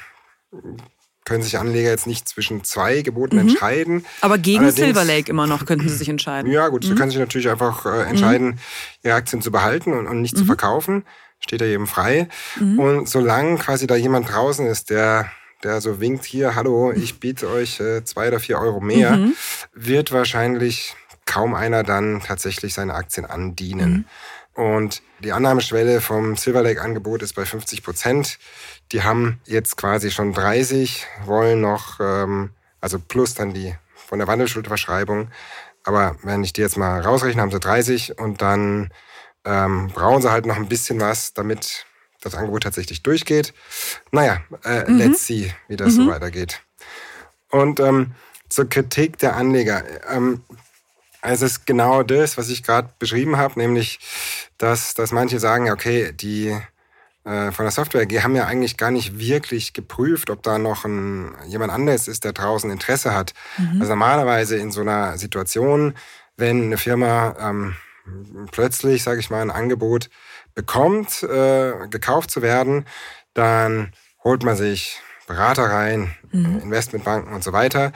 können 1.23 1.43
sich 1.43 1.57
Anleger 1.57 1.89
jetzt 1.89 2.07
nicht 2.07 2.27
zwischen 2.27 2.65
zwei 2.65 3.03
Geboten 3.03 3.37
mhm. 3.37 3.47
entscheiden. 3.47 4.05
Aber 4.19 4.37
gegen 4.37 4.65
Allerdings, 4.65 4.85
Silver 4.85 5.05
Lake 5.05 5.29
immer 5.29 5.47
noch 5.47 5.65
könnten 5.65 5.87
sie 5.87 5.95
sich 5.95 6.09
entscheiden. 6.09 6.51
Ja, 6.51 6.67
gut, 6.67 6.83
mhm. 6.83 6.87
sie 6.89 6.95
können 6.95 7.11
sich 7.11 7.19
natürlich 7.19 7.49
einfach 7.49 7.85
äh, 7.85 8.03
entscheiden, 8.03 8.47
mhm. 8.47 8.59
ihre 9.03 9.15
Aktien 9.15 9.41
zu 9.41 9.49
behalten 9.49 9.93
und, 9.93 10.07
und 10.07 10.21
nicht 10.21 10.35
zu 10.35 10.43
mhm. 10.43 10.47
verkaufen 10.47 11.05
steht 11.45 11.61
er 11.61 11.67
jedem 11.67 11.87
frei. 11.87 12.27
Mhm. 12.59 12.79
Und 12.79 13.09
solange 13.09 13.57
quasi 13.57 13.87
da 13.87 13.95
jemand 13.95 14.31
draußen 14.31 14.65
ist, 14.65 14.89
der 14.89 15.29
der 15.63 15.81
so 15.81 15.99
winkt, 15.99 16.25
hier, 16.25 16.55
hallo, 16.55 16.91
ich 16.91 17.19
biete 17.19 17.49
euch 17.49 17.79
äh, 17.79 18.03
zwei 18.03 18.27
oder 18.27 18.39
vier 18.39 18.59
Euro 18.59 18.81
mehr, 18.81 19.11
mhm. 19.17 19.33
wird 19.73 20.11
wahrscheinlich 20.11 20.95
kaum 21.25 21.55
einer 21.55 21.83
dann 21.83 22.21
tatsächlich 22.21 22.73
seine 22.73 22.93
Aktien 22.93 23.25
andienen. 23.25 24.05
Mhm. 24.55 24.63
Und 24.63 25.01
die 25.19 25.33
Annahmeschwelle 25.33 26.01
vom 26.01 26.37
Silver 26.37 26.61
Lake-Angebot 26.61 27.21
ist 27.21 27.33
bei 27.33 27.45
50 27.45 27.83
Prozent. 27.83 28.37
Die 28.91 29.03
haben 29.03 29.41
jetzt 29.45 29.75
quasi 29.75 30.11
schon 30.11 30.33
30, 30.33 31.05
wollen 31.25 31.61
noch, 31.61 31.99
ähm, 31.99 32.51
also 32.79 32.99
plus 32.99 33.33
dann 33.33 33.53
die 33.53 33.75
von 33.93 34.19
der 34.19 34.27
Wandelschuldverschreibung. 34.27 35.29
Aber 35.83 36.15
wenn 36.23 36.43
ich 36.43 36.53
die 36.53 36.61
jetzt 36.61 36.77
mal 36.77 37.01
rausrechne, 37.01 37.41
haben 37.41 37.51
sie 37.51 37.59
30 37.59 38.17
und 38.17 38.41
dann 38.41 38.91
ähm, 39.45 39.89
brauchen 39.93 40.21
sie 40.21 40.31
halt 40.31 40.45
noch 40.45 40.57
ein 40.57 40.67
bisschen 40.67 40.99
was, 40.99 41.33
damit 41.33 41.85
das 42.21 42.35
Angebot 42.35 42.63
tatsächlich 42.63 43.03
durchgeht. 43.03 43.53
Naja, 44.11 44.41
äh, 44.63 44.89
mhm. 44.89 44.97
let's 44.97 45.25
see, 45.25 45.53
wie 45.67 45.77
das 45.77 45.93
mhm. 45.93 46.05
so 46.05 46.07
weitergeht. 46.07 46.61
Und 47.49 47.79
ähm, 47.79 48.15
zur 48.49 48.69
Kritik 48.69 49.17
der 49.19 49.35
Anleger. 49.35 49.83
Ähm, 50.09 50.41
es 51.21 51.41
ist 51.41 51.65
genau 51.65 52.03
das, 52.03 52.37
was 52.37 52.49
ich 52.49 52.63
gerade 52.63 52.89
beschrieben 52.99 53.37
habe, 53.37 53.59
nämlich, 53.59 53.99
dass, 54.57 54.93
dass 54.93 55.11
manche 55.11 55.39
sagen, 55.39 55.71
okay, 55.71 56.11
die 56.11 56.55
äh, 57.23 57.51
von 57.51 57.65
der 57.65 57.71
Software 57.71 58.03
AG 58.03 58.23
haben 58.23 58.35
ja 58.35 58.45
eigentlich 58.45 58.77
gar 58.77 58.91
nicht 58.91 59.17
wirklich 59.17 59.73
geprüft, 59.73 60.29
ob 60.29 60.43
da 60.43 60.59
noch 60.59 60.85
ein, 60.85 61.33
jemand 61.47 61.71
anderes 61.71 62.07
ist, 62.07 62.23
der 62.23 62.33
draußen 62.33 62.69
Interesse 62.69 63.13
hat. 63.13 63.33
Mhm. 63.57 63.81
Also 63.81 63.93
normalerweise 63.93 64.57
in 64.57 64.71
so 64.71 64.81
einer 64.81 65.17
Situation, 65.17 65.95
wenn 66.37 66.65
eine 66.65 66.77
Firma 66.77 67.35
ähm, 67.39 67.75
plötzlich, 68.51 69.03
sage 69.03 69.19
ich 69.19 69.29
mal, 69.29 69.41
ein 69.41 69.51
Angebot 69.51 70.09
bekommt, 70.53 71.23
äh, 71.23 71.87
gekauft 71.89 72.31
zu 72.31 72.41
werden, 72.41 72.85
dann 73.33 73.91
holt 74.23 74.43
man 74.43 74.55
sich 74.55 74.99
Berater 75.27 75.63
rein, 75.63 76.15
mhm. 76.31 76.59
Investmentbanken 76.59 77.33
und 77.33 77.43
so 77.43 77.51
weiter, 77.51 77.91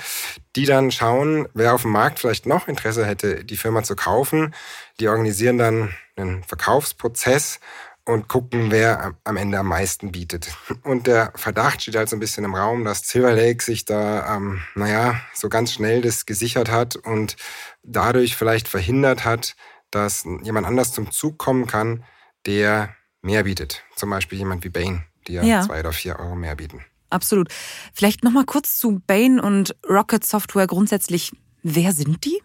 die 0.55 0.65
dann 0.65 0.91
schauen, 0.91 1.47
wer 1.53 1.75
auf 1.75 1.83
dem 1.83 1.91
Markt 1.91 2.19
vielleicht 2.19 2.47
noch 2.47 2.67
Interesse 2.67 3.05
hätte, 3.05 3.45
die 3.45 3.57
Firma 3.57 3.83
zu 3.83 3.95
kaufen. 3.95 4.55
Die 4.99 5.07
organisieren 5.07 5.59
dann 5.59 5.93
einen 6.15 6.43
Verkaufsprozess 6.43 7.59
und 8.03 8.27
gucken, 8.27 8.71
wer 8.71 9.13
am 9.23 9.37
Ende 9.37 9.59
am 9.59 9.67
meisten 9.67 10.11
bietet. 10.11 10.51
Und 10.83 11.05
der 11.05 11.31
Verdacht 11.35 11.83
steht 11.83 11.95
halt 11.95 12.09
so 12.09 12.15
ein 12.15 12.19
bisschen 12.19 12.43
im 12.43 12.55
Raum, 12.55 12.83
dass 12.83 13.07
Silver 13.07 13.33
Lake 13.33 13.63
sich 13.63 13.85
da, 13.85 14.35
ähm, 14.35 14.61
naja, 14.73 15.21
so 15.35 15.47
ganz 15.49 15.73
schnell 15.73 16.01
das 16.01 16.25
gesichert 16.25 16.71
hat 16.71 16.95
und 16.95 17.35
dadurch 17.83 18.35
vielleicht 18.35 18.67
verhindert 18.67 19.25
hat, 19.25 19.55
dass 19.91 20.25
jemand 20.43 20.67
anders 20.67 20.93
zum 20.93 21.11
Zug 21.11 21.37
kommen 21.37 21.67
kann, 21.67 22.03
der 22.45 22.95
mehr 23.21 23.43
bietet. 23.43 23.83
Zum 23.95 24.09
Beispiel 24.09 24.37
jemand 24.37 24.63
wie 24.63 24.69
Bain, 24.69 25.03
die 25.27 25.33
ja, 25.33 25.43
ja. 25.43 25.61
zwei 25.61 25.79
oder 25.79 25.93
vier 25.93 26.19
Euro 26.19 26.35
mehr 26.35 26.55
bieten. 26.55 26.85
Absolut. 27.09 27.49
Vielleicht 27.93 28.23
noch 28.23 28.31
mal 28.31 28.45
kurz 28.45 28.77
zu 28.77 29.01
Bain 29.05 29.39
und 29.39 29.75
Rocket 29.89 30.23
Software 30.23 30.67
grundsätzlich. 30.67 31.31
Wer 31.63 31.91
sind 31.91 32.23
die? 32.23 32.41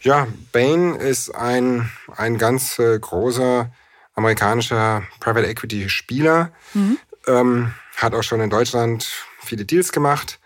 Ja, 0.00 0.26
Bain 0.52 0.94
ist 0.94 1.34
ein, 1.34 1.90
ein 2.16 2.38
ganz 2.38 2.78
äh, 2.78 2.98
großer 2.98 3.72
amerikanischer 4.14 5.02
Private 5.20 5.46
Equity 5.46 5.88
Spieler. 5.88 6.52
Mhm. 6.74 6.98
Ähm, 7.26 7.74
hat 7.96 8.14
auch 8.14 8.22
schon 8.22 8.40
in 8.40 8.50
Deutschland 8.50 9.10
viele 9.40 9.64
Deals 9.64 9.92
gemacht. 9.92 10.38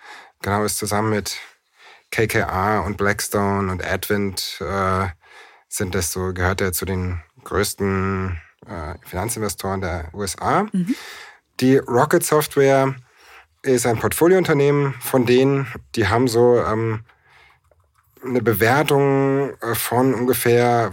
Genau, 0.42 0.64
ist 0.64 0.78
zusammen 0.78 1.10
mit 1.10 1.36
KKR 2.10 2.84
und 2.86 2.96
Blackstone 2.96 3.70
und 3.70 3.84
Advent 3.84 4.58
äh, 4.60 5.08
sind 5.68 5.94
das 5.94 6.12
so, 6.12 6.32
gehört 6.32 6.60
er 6.60 6.72
zu 6.72 6.84
den 6.84 7.20
größten 7.44 8.40
äh, 8.66 8.94
Finanzinvestoren 9.06 9.80
der 9.80 10.10
USA. 10.14 10.64
Mhm. 10.72 10.94
Die 11.60 11.76
Rocket 11.76 12.24
Software 12.24 12.94
ist 13.62 13.86
ein 13.86 13.98
Portfoliounternehmen 13.98 14.94
von 15.00 15.26
denen, 15.26 15.66
die 15.94 16.08
haben 16.08 16.28
so 16.28 16.58
ähm, 16.62 17.00
eine 18.24 18.42
Bewertung 18.42 19.50
äh, 19.60 19.74
von 19.74 20.14
ungefähr 20.14 20.90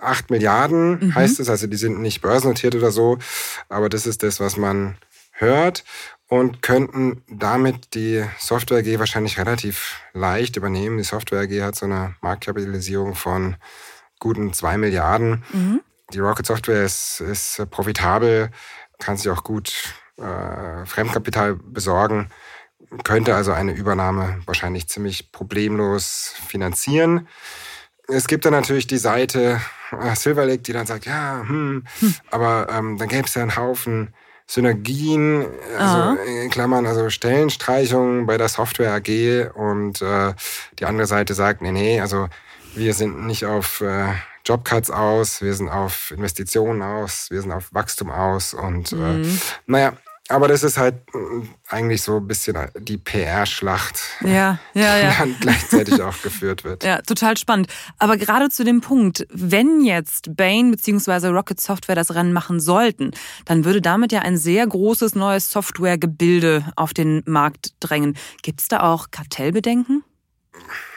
8 0.00 0.30
Milliarden, 0.30 1.06
mhm. 1.06 1.14
heißt 1.14 1.40
es. 1.40 1.48
Also 1.48 1.66
die 1.66 1.76
sind 1.76 2.00
nicht 2.00 2.20
börsennotiert 2.20 2.74
oder 2.74 2.90
so, 2.90 3.18
aber 3.68 3.88
das 3.88 4.06
ist 4.06 4.22
das, 4.22 4.40
was 4.40 4.56
man 4.56 4.96
hört 5.32 5.84
und 6.30 6.62
könnten 6.62 7.22
damit 7.28 7.94
die 7.94 8.24
Software 8.38 8.78
AG 8.78 9.00
wahrscheinlich 9.00 9.36
relativ 9.36 10.00
leicht 10.12 10.56
übernehmen. 10.56 10.96
Die 10.96 11.04
Software 11.04 11.40
AG 11.40 11.60
hat 11.60 11.74
so 11.74 11.86
eine 11.86 12.14
Marktkapitalisierung 12.20 13.16
von 13.16 13.56
guten 14.20 14.52
zwei 14.52 14.78
Milliarden. 14.78 15.42
Mhm. 15.52 15.80
Die 16.12 16.20
Rocket 16.20 16.46
Software 16.46 16.84
ist, 16.84 17.20
ist 17.20 17.68
profitabel, 17.70 18.50
kann 19.00 19.16
sich 19.16 19.28
auch 19.28 19.42
gut 19.42 19.72
äh, 20.18 20.86
Fremdkapital 20.86 21.56
besorgen, 21.56 22.30
könnte 23.02 23.34
also 23.34 23.50
eine 23.50 23.72
Übernahme 23.72 24.40
wahrscheinlich 24.46 24.88
ziemlich 24.88 25.32
problemlos 25.32 26.34
finanzieren. 26.46 27.26
Es 28.06 28.28
gibt 28.28 28.44
dann 28.44 28.52
natürlich 28.52 28.86
die 28.86 28.98
Seite 28.98 29.60
äh, 29.90 30.14
Silver 30.14 30.46
Lake, 30.46 30.62
die 30.62 30.72
dann 30.72 30.86
sagt, 30.86 31.06
ja, 31.06 31.40
hm, 31.44 31.84
hm. 31.98 32.14
aber 32.30 32.68
ähm, 32.70 32.98
dann 32.98 33.08
gäbe 33.08 33.26
es 33.26 33.34
ja 33.34 33.42
einen 33.42 33.56
Haufen 33.56 34.14
Synergien, 34.50 35.46
also 35.78 36.20
in 36.24 36.50
Klammern, 36.50 36.84
also 36.84 37.08
Stellenstreichungen 37.08 38.26
bei 38.26 38.36
der 38.36 38.48
Software 38.48 38.92
AG 38.94 39.54
und 39.54 40.02
äh, 40.02 40.34
die 40.80 40.86
andere 40.86 41.06
Seite 41.06 41.34
sagt, 41.34 41.62
nee, 41.62 41.70
nee, 41.70 42.00
also 42.00 42.26
wir 42.74 42.92
sind 42.94 43.28
nicht 43.28 43.46
auf 43.46 43.80
äh, 43.80 44.08
Jobcuts 44.44 44.90
aus, 44.90 45.40
wir 45.40 45.54
sind 45.54 45.68
auf 45.68 46.10
Investitionen 46.10 46.82
aus, 46.82 47.28
wir 47.30 47.40
sind 47.40 47.52
auf 47.52 47.72
Wachstum 47.72 48.10
aus 48.10 48.52
und 48.52 48.90
äh, 48.90 48.96
mhm. 48.96 49.22
äh, 49.22 49.28
naja, 49.66 49.92
aber 50.30 50.48
das 50.48 50.62
ist 50.62 50.78
halt 50.78 50.94
äh, 51.12 51.18
eigentlich 51.68 52.02
so 52.02 52.18
ein 52.18 52.26
bisschen 52.26 52.56
die 52.78 52.96
PR-Schlacht, 52.96 54.00
ja, 54.22 54.58
ja, 54.74 54.96
ja. 54.96 55.10
die 55.10 55.18
dann 55.18 55.36
gleichzeitig 55.40 56.00
auch 56.02 56.22
geführt 56.22 56.64
wird. 56.64 56.84
Ja, 56.84 57.02
total 57.02 57.36
spannend. 57.36 57.68
Aber 57.98 58.16
gerade 58.16 58.48
zu 58.48 58.64
dem 58.64 58.80
Punkt, 58.80 59.26
wenn 59.30 59.80
jetzt 59.84 60.36
Bain 60.36 60.70
bzw. 60.70 61.28
Rocket 61.28 61.60
Software 61.60 61.96
das 61.96 62.14
Rennen 62.14 62.32
machen 62.32 62.60
sollten, 62.60 63.10
dann 63.44 63.64
würde 63.64 63.82
damit 63.82 64.12
ja 64.12 64.20
ein 64.20 64.36
sehr 64.36 64.66
großes 64.66 65.14
neues 65.14 65.50
Softwaregebilde 65.50 66.64
auf 66.76 66.94
den 66.94 67.22
Markt 67.26 67.74
drängen. 67.80 68.16
Gibt 68.42 68.60
es 68.60 68.68
da 68.68 68.80
auch 68.80 69.10
Kartellbedenken? 69.10 70.04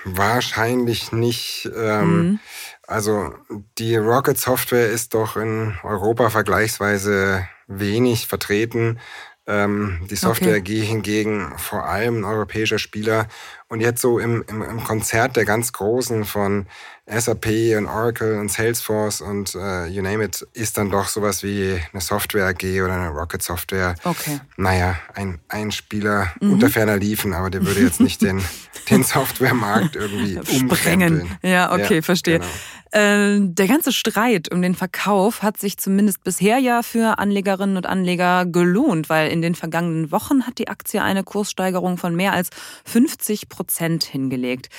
Wahrscheinlich 0.06 1.12
nicht. 1.12 1.70
Ähm, 1.76 2.18
mhm. 2.18 2.40
Also 2.86 3.34
die 3.78 3.96
Rocket 3.96 4.38
Software 4.38 4.90
ist 4.90 5.14
doch 5.14 5.38
in 5.38 5.74
Europa 5.84 6.30
vergleichsweise 6.30 7.48
wenig 7.80 8.28
vertreten. 8.28 9.00
Ähm, 9.46 10.08
die 10.10 10.16
Software 10.16 10.58
okay. 10.58 10.82
AG 10.82 10.86
hingegen 10.86 11.58
vor 11.58 11.86
allem 11.86 12.22
ein 12.22 12.24
europäischer 12.24 12.80
Spieler 12.80 13.28
Und 13.68 13.82
jetzt 13.82 14.02
so 14.02 14.20
im, 14.20 14.44
im, 14.48 14.62
im 14.62 14.84
Konzert 14.84 15.36
der 15.36 15.44
ganz 15.44 15.74
Großen 15.74 16.24
von 16.24 16.68
SAP 17.06 17.76
und 17.78 17.86
Oracle 17.86 18.40
und 18.40 18.50
Salesforce 18.50 19.20
und 19.20 19.56
uh, 19.56 19.86
you 19.86 20.02
name 20.02 20.24
it, 20.24 20.48
ist 20.54 20.78
dann 20.78 20.90
doch 20.90 21.08
sowas 21.08 21.44
wie 21.44 21.78
eine 21.92 22.02
Software 22.02 22.48
AG 22.48 22.64
oder 22.82 22.94
eine 22.94 23.10
Rocket 23.10 23.44
Software. 23.44 23.96
Okay. 24.06 24.40
Naja, 24.56 24.96
ein, 25.14 25.40
ein 25.50 25.72
Spieler 25.72 26.32
mhm. 26.40 26.54
unter 26.54 26.70
ferner 26.70 26.96
Liefen, 26.96 27.34
aber 27.34 27.50
der 27.50 27.66
würde 27.66 27.82
jetzt 27.82 28.00
nicht 28.00 28.22
den, 28.22 28.42
den 28.90 29.04
Softwaremarkt 29.04 29.98
irgendwie 29.98 30.38
umsprengen. 30.38 31.30
Ja, 31.42 31.74
okay, 31.74 31.96
ja, 31.96 32.02
verstehe. 32.02 32.40
Genau. 32.40 32.52
Äh, 32.94 33.40
der 33.42 33.68
ganze 33.68 33.92
Streit 33.92 34.50
um 34.50 34.62
den 34.62 34.76
Verkauf 34.76 35.42
hat 35.42 35.58
sich 35.58 35.78
zumindest 35.78 36.24
bisher 36.24 36.60
ja 36.60 36.84
für 36.84 37.20
Anlegerinnen 37.20 37.76
und 37.76 37.86
Anleger 37.86 38.46
gelohnt, 38.46 39.10
weil 39.10 39.30
in 39.30 39.42
den 39.42 39.56
vergangenen 39.56 40.12
Wochen 40.12 40.48
hat 40.48 40.58
die 40.58 40.70
Aktie 40.70 41.02
eine 41.02 41.24
Kurssteigerung 41.24 41.98
von 41.98 42.16
mehr 42.16 42.32
als 42.32 42.50
50 42.86 43.50
Prozent 43.50 44.06
hingelegt. 44.06 44.70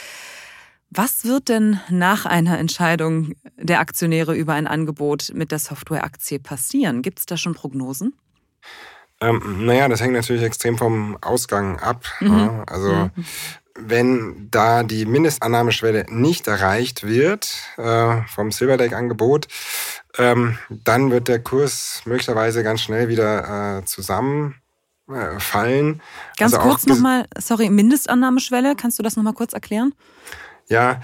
Was 0.96 1.24
wird 1.24 1.48
denn 1.48 1.80
nach 1.88 2.24
einer 2.24 2.56
Entscheidung 2.56 3.34
der 3.56 3.80
Aktionäre 3.80 4.36
über 4.36 4.52
ein 4.52 4.68
Angebot 4.68 5.32
mit 5.34 5.50
der 5.50 5.58
Softwareaktie 5.58 6.38
passieren? 6.38 7.02
Gibt 7.02 7.18
es 7.18 7.26
da 7.26 7.36
schon 7.36 7.54
Prognosen? 7.54 8.14
Ähm, 9.20 9.66
naja, 9.66 9.88
das 9.88 10.00
hängt 10.00 10.12
natürlich 10.12 10.44
extrem 10.44 10.78
vom 10.78 11.18
Ausgang 11.20 11.80
ab. 11.80 12.04
Mhm. 12.20 12.62
Also 12.66 12.92
mhm. 12.92 13.10
wenn 13.74 14.48
da 14.52 14.84
die 14.84 15.04
Mindestannahmeschwelle 15.04 16.06
nicht 16.10 16.46
erreicht 16.46 17.04
wird 17.04 17.52
äh, 17.76 18.22
vom 18.28 18.52
Silverlake-Angebot, 18.52 19.48
ähm, 20.16 20.58
dann 20.70 21.10
wird 21.10 21.26
der 21.26 21.42
Kurs 21.42 22.02
möglicherweise 22.04 22.62
ganz 22.62 22.82
schnell 22.82 23.08
wieder 23.08 23.78
äh, 23.78 23.84
zusammenfallen. 23.84 26.00
Ganz 26.36 26.54
also 26.54 26.58
kurz 26.58 26.86
nochmal, 26.86 27.26
sorry, 27.36 27.68
Mindestannahmeschwelle, 27.68 28.76
kannst 28.76 29.00
du 29.00 29.02
das 29.02 29.16
nochmal 29.16 29.34
kurz 29.34 29.54
erklären? 29.54 29.92
Ja, 30.68 31.00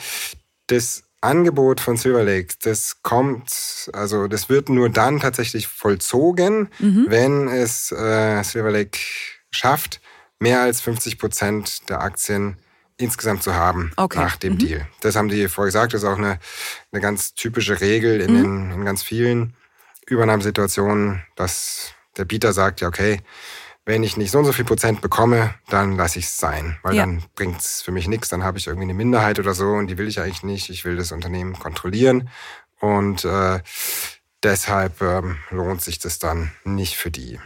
das 0.66 1.04
Angebot 1.20 1.80
von 1.80 1.96
Silver 1.96 2.24
Lake, 2.24 2.54
das 2.62 3.02
kommt, 3.02 3.90
also 3.92 4.26
das 4.26 4.48
wird 4.48 4.68
nur 4.68 4.88
dann 4.88 5.20
tatsächlich 5.20 5.66
vollzogen, 5.66 6.70
mhm. 6.78 7.06
wenn 7.08 7.48
es 7.48 7.92
äh, 7.92 8.42
Silver 8.42 8.70
Lake 8.70 8.98
schafft, 9.50 10.00
mehr 10.38 10.62
als 10.62 10.80
50 10.80 11.18
Prozent 11.18 11.88
der 11.90 12.00
Aktien 12.00 12.56
insgesamt 12.96 13.42
zu 13.42 13.54
haben 13.54 13.92
okay. 13.96 14.18
nach 14.18 14.36
dem 14.36 14.54
mhm. 14.54 14.58
Deal. 14.58 14.88
Das 15.00 15.16
haben 15.16 15.28
die 15.28 15.48
vorher 15.48 15.68
gesagt, 15.68 15.92
das 15.92 16.02
ist 16.02 16.08
auch 16.08 16.18
eine, 16.18 16.38
eine 16.92 17.00
ganz 17.00 17.34
typische 17.34 17.80
Regel 17.80 18.20
in, 18.20 18.32
mhm. 18.32 18.42
den, 18.42 18.70
in 18.72 18.84
ganz 18.84 19.02
vielen 19.02 19.54
Übernahmesituationen, 20.06 21.22
dass 21.36 21.92
der 22.16 22.24
Bieter 22.24 22.52
sagt, 22.52 22.80
ja, 22.80 22.88
okay, 22.88 23.20
wenn 23.90 24.04
ich 24.04 24.16
nicht 24.16 24.30
so 24.30 24.38
und 24.38 24.44
so 24.44 24.52
viel 24.52 24.64
Prozent 24.64 25.00
bekomme, 25.00 25.52
dann 25.68 25.96
lasse 25.96 26.20
ich 26.20 26.26
es 26.26 26.36
sein, 26.36 26.78
weil 26.84 26.94
ja. 26.94 27.02
dann 27.02 27.24
bringt 27.34 27.60
es 27.60 27.82
für 27.82 27.90
mich 27.90 28.06
nichts. 28.06 28.28
Dann 28.28 28.44
habe 28.44 28.56
ich 28.56 28.68
irgendwie 28.68 28.84
eine 28.84 28.94
Minderheit 28.94 29.40
oder 29.40 29.52
so 29.52 29.72
und 29.72 29.88
die 29.88 29.98
will 29.98 30.06
ich 30.06 30.20
eigentlich 30.20 30.44
nicht. 30.44 30.70
Ich 30.70 30.84
will 30.84 30.96
das 30.96 31.10
Unternehmen 31.10 31.58
kontrollieren 31.58 32.28
und 32.78 33.24
äh, 33.24 33.58
deshalb 34.44 35.02
ähm, 35.02 35.38
lohnt 35.50 35.82
sich 35.82 35.98
das 35.98 36.20
dann 36.20 36.52
nicht 36.62 36.96
für 36.96 37.10
die. 37.10 37.40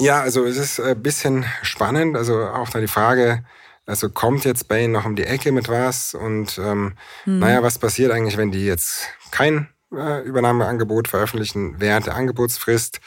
Ja, 0.00 0.20
also 0.20 0.44
es 0.44 0.56
ist 0.56 0.78
ein 0.78 1.02
bisschen 1.02 1.44
spannend. 1.62 2.16
Also 2.16 2.44
auch 2.44 2.68
da 2.68 2.78
die 2.78 2.86
Frage, 2.86 3.44
also 3.86 4.08
kommt 4.08 4.44
jetzt 4.44 4.68
Bain 4.68 4.92
noch 4.92 5.04
um 5.04 5.16
die 5.16 5.24
Ecke 5.24 5.50
mit 5.50 5.68
was 5.68 6.14
und 6.14 6.58
ähm, 6.58 6.94
hm. 7.24 7.40
naja, 7.40 7.64
was 7.64 7.78
passiert 7.78 8.12
eigentlich, 8.12 8.36
wenn 8.36 8.52
die 8.52 8.66
jetzt 8.66 9.08
kein 9.32 9.68
äh, 9.92 10.22
Übernahmeangebot 10.22 11.08
veröffentlichen 11.08 11.80
während 11.80 12.06
der 12.06 12.14
Angebotsfrist? 12.14 13.00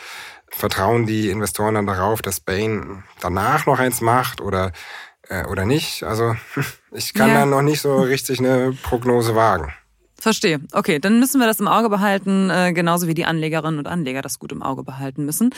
Vertrauen 0.52 1.06
die 1.06 1.30
Investoren 1.30 1.76
dann 1.76 1.88
darauf, 1.88 2.22
dass 2.22 2.40
Bain 2.40 3.04
danach 3.20 3.66
noch 3.66 3.80
eins 3.80 4.02
macht 4.02 4.42
oder, 4.42 4.72
äh, 5.28 5.46
oder 5.46 5.66
nicht? 5.66 6.04
Also 6.04 6.36
ich 6.92 7.14
kann 7.14 7.30
ja. 7.30 7.42
da 7.42 7.46
noch 7.46 7.62
nicht 7.62 7.82
so 7.82 8.02
richtig 8.02 8.40
eine 8.40 8.76
Prognose 8.84 9.36
wagen. 9.36 9.74
Verstehe. 10.20 10.60
Okay, 10.74 11.00
dann 11.00 11.20
müssen 11.20 11.40
wir 11.40 11.48
das 11.48 11.60
im 11.60 11.68
Auge 11.68 11.90
behalten, 11.90 12.50
äh, 12.50 12.74
genauso 12.74 13.08
wie 13.08 13.14
die 13.14 13.26
Anlegerinnen 13.26 13.80
und 13.80 13.88
Anleger 13.88 14.22
das 14.22 14.38
gut 14.38 14.52
im 14.52 14.62
Auge 14.62 14.84
behalten 14.84 15.26
müssen. 15.26 15.52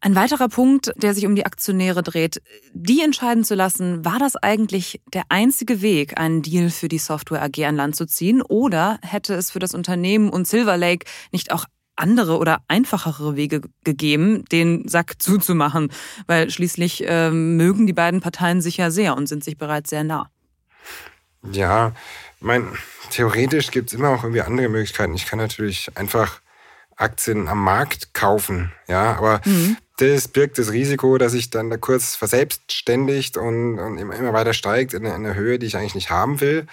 Ein 0.00 0.14
weiterer 0.14 0.48
Punkt, 0.48 0.92
der 0.96 1.14
sich 1.14 1.26
um 1.26 1.34
die 1.34 1.46
Aktionäre 1.46 2.02
dreht, 2.02 2.42
die 2.74 3.02
entscheiden 3.02 3.44
zu 3.44 3.54
lassen, 3.54 4.04
war 4.04 4.18
das 4.18 4.36
eigentlich 4.36 5.00
der 5.12 5.24
einzige 5.30 5.80
Weg, 5.80 6.18
einen 6.20 6.42
Deal 6.42 6.68
für 6.68 6.88
die 6.88 6.98
Software 6.98 7.42
AG 7.42 7.64
an 7.64 7.76
Land 7.76 7.96
zu 7.96 8.06
ziehen, 8.06 8.42
oder 8.42 8.98
hätte 9.02 9.34
es 9.34 9.50
für 9.50 9.58
das 9.58 9.74
Unternehmen 9.74 10.28
und 10.28 10.46
Silver 10.46 10.76
Lake 10.76 11.06
nicht 11.32 11.50
auch 11.50 11.64
andere 11.96 12.38
oder 12.38 12.62
einfachere 12.68 13.36
Wege 13.36 13.62
gegeben, 13.84 14.44
den 14.46 14.88
Sack 14.88 15.14
zuzumachen, 15.18 15.90
weil 16.26 16.50
schließlich 16.50 17.06
äh, 17.06 17.30
mögen 17.30 17.86
die 17.86 17.92
beiden 17.92 18.20
Parteien 18.20 18.60
sich 18.60 18.76
ja 18.76 18.90
sehr 18.90 19.16
und 19.16 19.26
sind 19.26 19.44
sich 19.44 19.58
bereits 19.58 19.90
sehr 19.90 20.04
nah. 20.04 20.30
Ja, 21.52 21.92
mein, 22.40 22.66
theoretisch 23.10 23.70
gibt 23.70 23.88
es 23.88 23.98
immer 23.98 24.10
auch 24.10 24.24
irgendwie 24.24 24.42
andere 24.42 24.68
Möglichkeiten. 24.68 25.14
Ich 25.14 25.26
kann 25.26 25.38
natürlich 25.38 25.90
einfach 25.94 26.40
Aktien 26.96 27.48
am 27.48 27.62
Markt 27.62 28.14
kaufen, 28.14 28.72
ja, 28.88 29.14
aber 29.16 29.40
mhm. 29.44 29.76
das 29.98 30.28
birgt 30.28 30.58
das 30.58 30.72
Risiko, 30.72 31.18
dass 31.18 31.32
sich 31.32 31.50
dann 31.50 31.70
da 31.70 31.76
kurz 31.76 32.16
verselbstständigt 32.16 33.36
und, 33.36 33.78
und 33.78 33.98
immer 33.98 34.32
weiter 34.32 34.54
steigt 34.54 34.94
in 34.94 35.06
einer 35.06 35.34
Höhe, 35.34 35.58
die 35.58 35.66
ich 35.66 35.76
eigentlich 35.76 35.94
nicht 35.94 36.10
haben 36.10 36.40
will. 36.40 36.66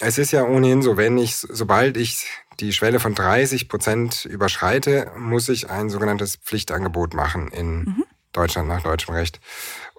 Es 0.00 0.16
ist 0.16 0.30
ja 0.30 0.44
ohnehin 0.44 0.80
so, 0.80 0.96
wenn 0.96 1.18
ich, 1.18 1.36
sobald 1.36 1.96
ich 1.96 2.26
die 2.60 2.72
Schwelle 2.72 3.00
von 3.00 3.14
30 3.14 3.68
Prozent 3.68 4.24
überschreite, 4.24 5.12
muss 5.16 5.48
ich 5.48 5.70
ein 5.70 5.90
sogenanntes 5.90 6.36
Pflichtangebot 6.36 7.14
machen 7.14 7.48
in 7.48 7.78
mhm. 7.80 8.04
Deutschland 8.32 8.68
nach 8.68 8.82
deutschem 8.82 9.14
Recht. 9.14 9.40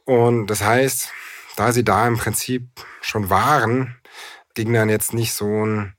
Und 0.06 0.48
das 0.48 0.64
heißt, 0.64 1.10
da 1.56 1.72
sie 1.72 1.84
da 1.84 2.08
im 2.08 2.18
Prinzip 2.18 2.68
schon 3.02 3.30
waren, 3.30 3.96
ging 4.54 4.74
dann 4.74 4.90
jetzt 4.90 5.14
nicht 5.14 5.34
so 5.34 5.66
ein 5.66 5.94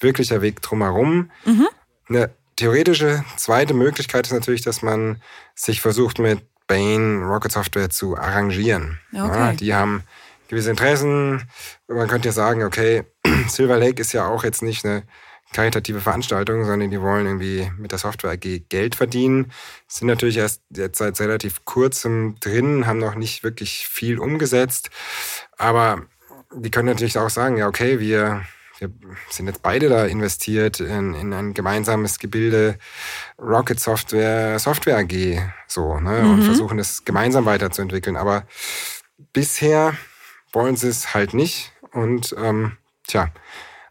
wirklicher 0.00 0.42
Weg 0.42 0.62
drumherum. 0.62 1.30
Mhm. 1.44 1.68
Eine 2.08 2.30
theoretische 2.56 3.24
zweite 3.36 3.74
Möglichkeit 3.74 4.26
ist 4.26 4.32
natürlich, 4.32 4.62
dass 4.62 4.82
man 4.82 5.20
sich 5.54 5.80
versucht, 5.80 6.18
mit 6.18 6.42
Bain 6.66 7.22
Rocket 7.22 7.52
Software 7.52 7.90
zu 7.90 8.16
arrangieren. 8.16 8.98
Okay. 9.12 9.26
Ja, 9.26 9.52
die 9.52 9.74
haben 9.74 10.02
gewisse 10.48 10.70
Interessen. 10.70 11.48
Man 11.88 12.08
könnte 12.08 12.28
ja 12.28 12.32
sagen, 12.32 12.62
okay, 12.64 13.04
Silver 13.48 13.78
Lake 13.78 14.00
ist 14.00 14.12
ja 14.12 14.26
auch 14.26 14.44
jetzt 14.44 14.62
nicht 14.62 14.84
eine 14.84 15.02
karitative 15.52 16.00
Veranstaltung, 16.00 16.64
sondern 16.64 16.90
die 16.90 17.00
wollen 17.00 17.26
irgendwie 17.26 17.70
mit 17.78 17.92
der 17.92 17.98
Software 17.98 18.32
AG 18.32 18.62
Geld 18.68 18.94
verdienen. 18.94 19.52
Sind 19.86 20.08
natürlich 20.08 20.36
erst 20.36 20.62
jetzt 20.70 20.98
seit 20.98 21.18
relativ 21.20 21.64
kurzem 21.64 22.36
drin, 22.40 22.86
haben 22.86 22.98
noch 22.98 23.14
nicht 23.14 23.42
wirklich 23.42 23.86
viel 23.88 24.18
umgesetzt. 24.18 24.90
Aber 25.56 26.02
die 26.54 26.70
können 26.70 26.88
natürlich 26.88 27.18
auch 27.18 27.30
sagen, 27.30 27.56
ja, 27.56 27.68
okay, 27.68 28.00
wir, 28.00 28.42
wir 28.78 28.90
sind 29.30 29.46
jetzt 29.46 29.62
beide 29.62 29.88
da 29.88 30.04
investiert 30.04 30.80
in, 30.80 31.14
in 31.14 31.32
ein 31.32 31.54
gemeinsames 31.54 32.18
Gebilde 32.18 32.78
Rocket 33.38 33.80
Software, 33.80 34.58
Software 34.58 34.98
AG, 34.98 35.40
so, 35.66 35.98
ne, 36.00 36.22
mhm. 36.22 36.30
und 36.30 36.42
versuchen 36.42 36.78
das 36.78 37.04
gemeinsam 37.04 37.46
weiterzuentwickeln. 37.46 38.16
Aber 38.16 38.44
bisher 39.32 39.96
wollen 40.52 40.76
sie 40.76 40.88
es 40.88 41.14
halt 41.14 41.34
nicht. 41.34 41.72
Und 41.92 42.34
ähm, 42.38 42.76
tja, 43.06 43.30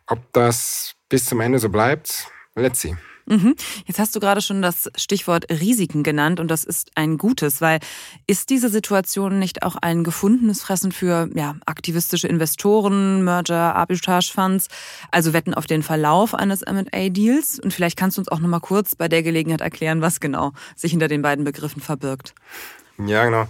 ob 0.07 0.19
das 0.33 0.94
bis 1.09 1.25
zum 1.25 1.39
Ende 1.41 1.59
so 1.59 1.69
bleibt, 1.69 2.27
let's 2.55 2.81
see. 2.81 2.95
Mhm. 3.27 3.55
Jetzt 3.85 3.97
hast 3.97 4.15
du 4.15 4.19
gerade 4.19 4.41
schon 4.41 4.61
das 4.61 4.89
Stichwort 4.95 5.49
Risiken 5.49 6.03
genannt 6.03 6.39
und 6.39 6.49
das 6.49 6.63
ist 6.63 6.91
ein 6.93 7.17
gutes, 7.17 7.59
weil 7.59 7.79
ist 8.27 8.51
diese 8.51 8.69
Situation 8.69 9.39
nicht 9.39 9.63
auch 9.63 9.75
ein 9.77 10.03
gefundenes 10.03 10.61
Fressen 10.61 10.91
für 10.91 11.27
ja, 11.33 11.55
aktivistische 11.65 12.27
Investoren, 12.27 13.23
Merger, 13.23 13.75
Arbitrage 13.75 14.29
Funds, 14.31 14.67
also 15.11 15.33
wetten 15.33 15.55
auf 15.55 15.65
den 15.65 15.81
Verlauf 15.81 16.35
eines 16.35 16.61
M&A-Deals? 16.61 17.59
Und 17.59 17.73
vielleicht 17.73 17.97
kannst 17.97 18.17
du 18.17 18.21
uns 18.21 18.29
auch 18.29 18.39
noch 18.39 18.49
mal 18.49 18.59
kurz 18.59 18.95
bei 18.95 19.07
der 19.07 19.23
Gelegenheit 19.23 19.61
erklären, 19.61 20.01
was 20.01 20.19
genau 20.19 20.51
sich 20.75 20.91
hinter 20.91 21.07
den 21.07 21.23
beiden 21.23 21.45
Begriffen 21.45 21.81
verbirgt. 21.81 22.35
Ja, 22.99 23.25
genau 23.25 23.47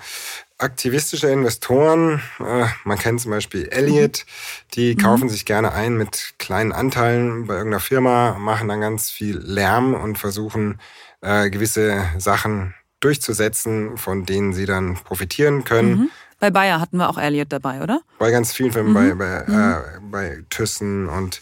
aktivistische 0.58 1.28
Investoren, 1.28 2.22
äh, 2.39 2.65
man 2.86 2.98
kennt 2.98 3.22
zum 3.22 3.32
Beispiel 3.32 3.68
Elliott, 3.68 4.26
die 4.74 4.96
mhm. 4.96 5.00
kaufen 5.00 5.30
sich 5.30 5.46
gerne 5.46 5.74
ein 5.74 5.98
mit 5.98 6.34
kleinen 6.38 6.72
Anteilen 6.72 7.48
bei 7.48 7.56
irgendeiner 7.56 7.82
Firma, 7.82 8.38
machen 8.39 8.68
dann 8.68 8.82
ganz 8.82 9.10
viel 9.10 9.38
Lärm 9.38 9.94
und 9.94 10.18
versuchen 10.18 10.80
äh, 11.22 11.50
gewisse 11.50 12.04
Sachen 12.18 12.74
durchzusetzen, 13.00 13.98
von 13.98 14.26
denen 14.26 14.54
sie 14.54 14.65
dann 14.65 14.96
profitieren 14.96 15.63
können. 15.63 15.91
Mhm. 15.91 16.10
Bei 16.39 16.52
Bayer 16.52 16.80
hatten 16.80 16.98
wir 16.98 17.10
auch 17.10 17.18
Elliott 17.18 17.52
dabei, 17.52 17.82
oder? 17.82 18.02
Bei 18.20 18.32
ganz 18.32 18.54
vielen 18.54 18.72
Firmen, 18.72 18.91
mhm. 18.91 19.18
bei, 19.18 19.44
bei, 19.44 19.44
mhm. 19.48 19.60
äh, 19.60 20.10
bei 20.12 20.44
Thyssen 20.50 21.10
und, 21.10 21.41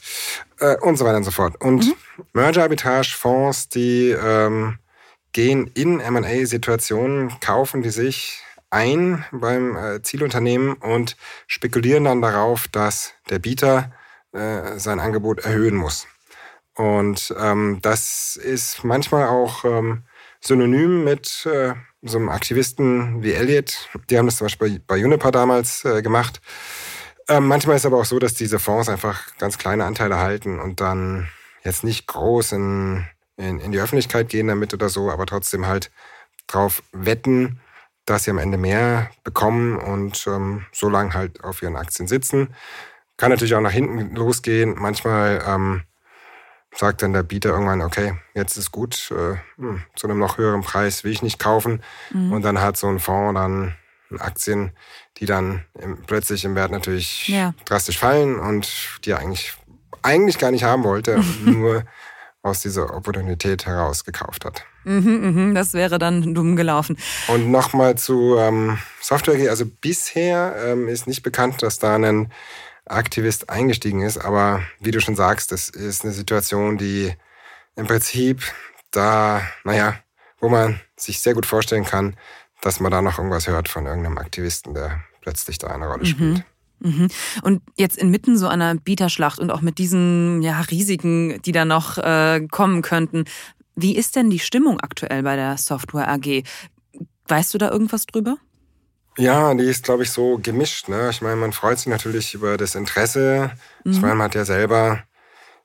äh, 0.60 0.78
und 0.78 0.98
so 0.98 1.06
weiter 1.06 1.18
und 1.18 1.24
so 1.24 1.32
fort. 1.32 1.60
Und 1.62 1.88
mhm. 1.88 1.94
Merger-Arbitrage-Fonds, 2.34 3.70
die 3.70 4.10
ähm, 4.10 4.78
gehen 5.32 5.68
in 5.74 6.00
M&A-Situationen, 6.00 7.40
kaufen 7.40 7.82
die 7.82 7.90
sich 7.90 8.43
ein 8.74 9.24
beim 9.32 9.78
äh, 9.78 10.02
Zielunternehmen 10.02 10.74
und 10.74 11.16
spekulieren 11.48 12.06
dann 12.06 12.22
darauf, 12.22 12.68
dass 12.68 13.14
der 13.30 13.40
Bieter 13.40 13.92
äh, 14.34 14.78
sein 14.80 15.00
Angebot 15.00 15.40
erhöhen 15.40 15.76
muss. 15.76 16.08
Und 16.76 17.34
ähm, 17.40 17.80
das 17.82 18.36
ist 18.36 18.84
manchmal 18.84 19.28
auch 19.28 19.64
ähm, 19.64 20.04
synonym 20.42 21.04
mit 21.04 21.46
äh, 21.46 21.74
so 22.02 22.18
einem 22.18 22.30
Aktivisten 22.30 23.24
wie 23.24 23.34
Elliot. 23.34 23.90
Die 24.10 24.18
haben 24.18 24.26
das 24.26 24.38
zum 24.38 24.46
Beispiel 24.46 24.82
bei 24.86 24.98
Juniper 24.98 25.32
damals 25.32 25.86
äh, 25.86 26.02
gemacht. 26.02 26.42
Ähm, 27.30 27.48
manchmal 27.48 27.78
ist 27.78 27.86
aber 27.86 28.00
auch 28.00 28.06
so, 28.06 28.20
dass 28.20 28.34
diese 28.34 28.60
Fonds 28.60 28.90
einfach 28.90 29.38
ganz 29.38 29.58
kleine 29.58 29.86
Anteile 29.86 30.18
halten 30.18 30.60
und 30.60 30.82
dann 30.82 31.30
jetzt 31.64 31.84
nicht 31.84 32.08
groß 32.08 32.54
in, 32.54 33.06
in, 33.38 33.60
in 33.60 33.72
die 33.72 33.80
Öffentlichkeit 33.80 34.30
gehen 34.30 34.48
damit 34.48 34.74
oder 34.74 34.90
so, 34.90 35.10
aber 35.10 35.26
trotzdem 35.26 35.68
halt 35.68 35.92
drauf 36.48 36.84
wetten, 36.92 37.62
dass 38.06 38.24
sie 38.24 38.32
am 38.32 38.38
Ende 38.38 38.58
mehr 38.58 39.10
bekommen 39.24 39.78
und 39.78 40.26
ähm, 40.28 40.66
so 40.72 40.90
lange 40.90 41.14
halt 41.14 41.44
auf 41.44 41.62
ihren 41.62 41.76
Aktien 41.76 42.08
sitzen. 42.08 42.54
Kann 43.18 43.32
natürlich 43.32 43.56
auch 43.56 43.62
nach 43.62 43.72
hinten 43.72 44.16
losgehen. 44.16 44.76
Manchmal 44.78 45.44
ähm, 45.48 45.84
sagt 46.76 47.02
dann 47.02 47.14
der 47.14 47.24
Bieter 47.24 47.50
irgendwann, 47.50 47.82
okay, 47.82 48.16
jetzt 48.34 48.58
ist 48.58 48.72
gut, 48.72 49.12
äh, 49.12 49.38
hm, 49.58 49.84
zu 49.96 50.08
einem 50.08 50.20
noch 50.20 50.38
höheren 50.38 50.62
Preis 50.62 51.04
will 51.04 51.12
ich 51.12 51.22
nicht 51.22 51.40
kaufen. 51.40 51.82
Mhm. 52.12 52.32
Und 52.34 52.42
dann 52.44 52.60
hat 52.60 52.78
so 52.78 52.88
ein 52.88 53.00
Fonds 53.00 53.40
dann 53.40 53.76
Aktien, 54.20 54.72
die 55.18 55.26
dann 55.26 55.66
im, 55.80 56.02
plötzlich 56.06 56.46
im 56.46 56.56
Wert 56.56 56.72
natürlich 56.72 57.28
ja. 57.28 57.54
drastisch 57.66 57.98
fallen 57.98 58.40
und 58.40 59.00
die 59.06 59.12
er 59.12 59.20
eigentlich, 59.20 59.54
eigentlich 60.02 60.38
gar 60.38 60.52
nicht 60.52 60.64
haben 60.64 60.84
wollte, 60.84 61.24
nur 61.46 61.84
aus 62.42 62.60
dieser 62.60 62.94
Opportunität 62.94 63.66
heraus 63.66 64.04
gekauft 64.04 64.46
hat. 64.46 64.66
Mhm, 64.84 65.50
mh, 65.50 65.54
das 65.54 65.74
wäre 65.74 66.00
dann 66.00 66.34
dumm 66.34 66.56
gelaufen. 66.56 66.98
Und 67.28 67.52
nochmal 67.52 67.98
zu 67.98 68.38
ähm, 68.38 68.78
Software. 69.02 69.50
Also 69.50 69.66
bisher 69.66 70.56
ähm, 70.66 70.88
ist 70.88 71.08
nicht 71.08 71.24
bekannt, 71.24 71.62
dass 71.62 71.80
da 71.80 71.96
ein 71.96 72.32
Aktivist 72.86 73.50
eingestiegen 73.50 74.02
ist. 74.02 74.18
Aber 74.18 74.62
wie 74.80 74.92
du 74.92 75.00
schon 75.00 75.16
sagst, 75.16 75.52
das 75.52 75.70
ist 75.70 76.04
eine 76.04 76.14
Situation, 76.14 76.78
die 76.78 77.14
im 77.76 77.88
Prinzip 77.88 78.44
da, 78.92 79.42
naja, 79.64 79.96
wo 80.40 80.50
man 80.50 80.80
sich 80.96 81.22
sehr 81.22 81.34
gut 81.34 81.46
vorstellen 81.46 81.86
kann, 81.86 82.16
dass 82.62 82.80
man 82.80 82.92
da 82.92 83.02
noch 83.02 83.18
irgendwas 83.18 83.48
hört 83.48 83.70
von 83.70 83.86
irgendeinem 83.86 84.18
Aktivisten, 84.18 84.74
der 84.74 85.02
plötzlich 85.22 85.58
da 85.58 85.68
eine 85.68 85.88
Rolle 85.88 86.04
mhm. 86.04 86.08
spielt. 86.08 86.44
Mhm. 86.80 87.08
Und 87.44 87.62
jetzt 87.78 87.98
inmitten 87.98 88.38
so 88.38 88.48
einer 88.48 88.76
Bieterschlacht 88.76 89.40
und 89.40 89.52
auch 89.52 89.62
mit 89.62 89.78
diesen 89.78 90.42
ja, 90.42 90.60
Risiken, 90.62 91.42
die 91.44 91.54
da 91.54 91.66
noch 91.66 91.98
äh, 91.98 92.46
kommen 92.52 92.82
könnten, 92.82 93.24
wie 93.76 93.96
ist 93.96 94.16
denn 94.16 94.30
die 94.30 94.40
Stimmung 94.40 94.80
aktuell 94.80 95.24
bei 95.24 95.36
der 95.36 95.58
Software 95.58 96.10
AG? 96.10 96.44
Weißt 97.28 97.54
du 97.54 97.58
da 97.58 97.70
irgendwas 97.70 98.06
drüber? 98.06 98.38
Ja, 99.18 99.54
die 99.54 99.64
ist, 99.66 99.84
glaube 99.84 100.04
ich, 100.04 100.12
so 100.12 100.40
gemischt. 100.42 100.90
Ne? 100.90 101.10
Ich 101.12 101.22
meine, 101.22 101.36
man 101.36 101.54
freut 101.54 101.78
sich 101.78 101.88
natürlich 101.88 102.34
über 102.34 102.58
das 102.58 102.76
Interesse. 102.76 103.52
Mhm. 103.84 103.92
Ich 103.92 104.02
meine, 104.02 104.16
man 104.16 104.26
hat 104.26 104.36
ja 104.36 104.46
selber 104.46 105.04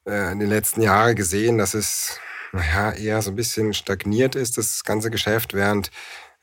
äh, 0.06 0.32
in 0.32 0.38
den 0.38 0.48
letzten 0.48 0.82
Jahren 0.82 1.16
gesehen, 1.16 1.58
dass 1.58 1.74
es 1.74 2.20
naja, 2.52 2.92
eher 2.92 3.22
so 3.22 3.30
ein 3.30 3.36
bisschen 3.36 3.74
stagniert 3.74 4.34
ist, 4.34 4.58
das 4.58 4.84
ganze 4.84 5.10
Geschäft, 5.10 5.54
während 5.54 5.90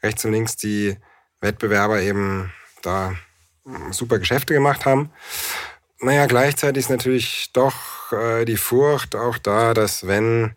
rechts 0.04 0.26
und 0.26 0.32
links 0.32 0.56
die 0.56 0.98
Wettbewerber 1.42 2.02
eben 2.02 2.52
da 2.82 3.14
hm, 3.66 3.94
super 3.94 4.20
Geschäfte 4.20 4.54
gemacht 4.54 4.86
haben. 4.86 5.12
Naja, 6.00 6.26
gleichzeitig 6.26 6.86
ist 6.86 6.90
natürlich 6.90 7.52
doch 7.54 8.12
äh, 8.12 8.46
die 8.46 8.58
Furcht 8.58 9.16
auch 9.16 9.38
da, 9.38 9.74
dass 9.74 10.08
wenn 10.08 10.56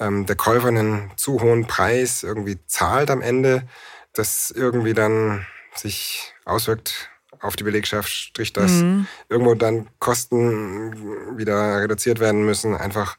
ähm, 0.00 0.26
der 0.26 0.36
Käufer 0.36 0.68
einen 0.68 1.10
zu 1.16 1.40
hohen 1.40 1.66
Preis 1.66 2.22
irgendwie 2.22 2.58
zahlt 2.66 3.10
am 3.10 3.22
Ende, 3.22 3.66
das 4.12 4.50
irgendwie 4.50 4.94
dann 4.94 5.46
sich 5.74 6.34
auswirkt 6.44 7.10
auf 7.40 7.56
die 7.56 7.64
Belegschaft, 7.64 8.10
strich 8.10 8.52
dass 8.52 8.72
mhm. 8.72 9.06
irgendwo 9.28 9.54
dann 9.54 9.88
Kosten 9.98 11.38
wieder 11.38 11.80
reduziert 11.80 12.18
werden 12.20 12.44
müssen, 12.44 12.74
einfach 12.74 13.16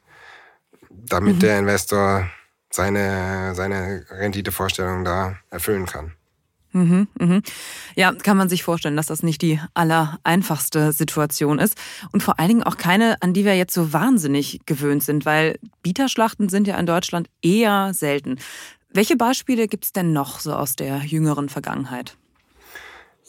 damit 0.90 1.36
mhm. 1.36 1.40
der 1.40 1.60
Investor 1.60 2.30
seine, 2.72 3.56
seine 3.56 4.06
Renditevorstellung 4.10 5.04
da 5.04 5.38
erfüllen 5.50 5.86
kann. 5.86 6.14
Mhm, 6.72 7.08
mhm. 7.20 7.42
Ja, 7.96 8.14
kann 8.14 8.38
man 8.38 8.50
sich 8.50 8.64
vorstellen, 8.64 8.96
dass 8.96 9.08
das 9.08 9.24
nicht 9.24 9.42
die 9.42 9.60
allereinfachste 9.74 10.92
Situation 10.92 11.60
ist. 11.60 11.76
Und 12.12 12.22
vor 12.22 12.40
allen 12.40 12.50
Dingen 12.50 12.64
auch 12.64 12.78
keine, 12.78 13.22
an 13.22 13.34
die 13.34 13.46
wir 13.46 13.56
jetzt 13.56 13.74
so 13.74 13.92
wahnsinnig 13.92 14.62
gewöhnt 14.66 15.04
sind, 15.04 15.26
weil 15.26 15.58
Bieterschlachten 15.82 16.50
sind 16.50 16.68
ja 16.68 16.78
in 16.78 16.86
Deutschland 16.86 17.28
eher 17.42 17.94
selten. 17.94 18.38
Welche 18.92 19.16
Beispiele 19.16 19.68
gibt 19.68 19.86
es 19.86 19.94
denn 19.94 20.14
noch 20.14 20.40
so 20.40 20.54
aus 20.54 20.76
der 20.76 20.98
jüngeren 21.00 21.50
Vergangenheit? 21.50 22.18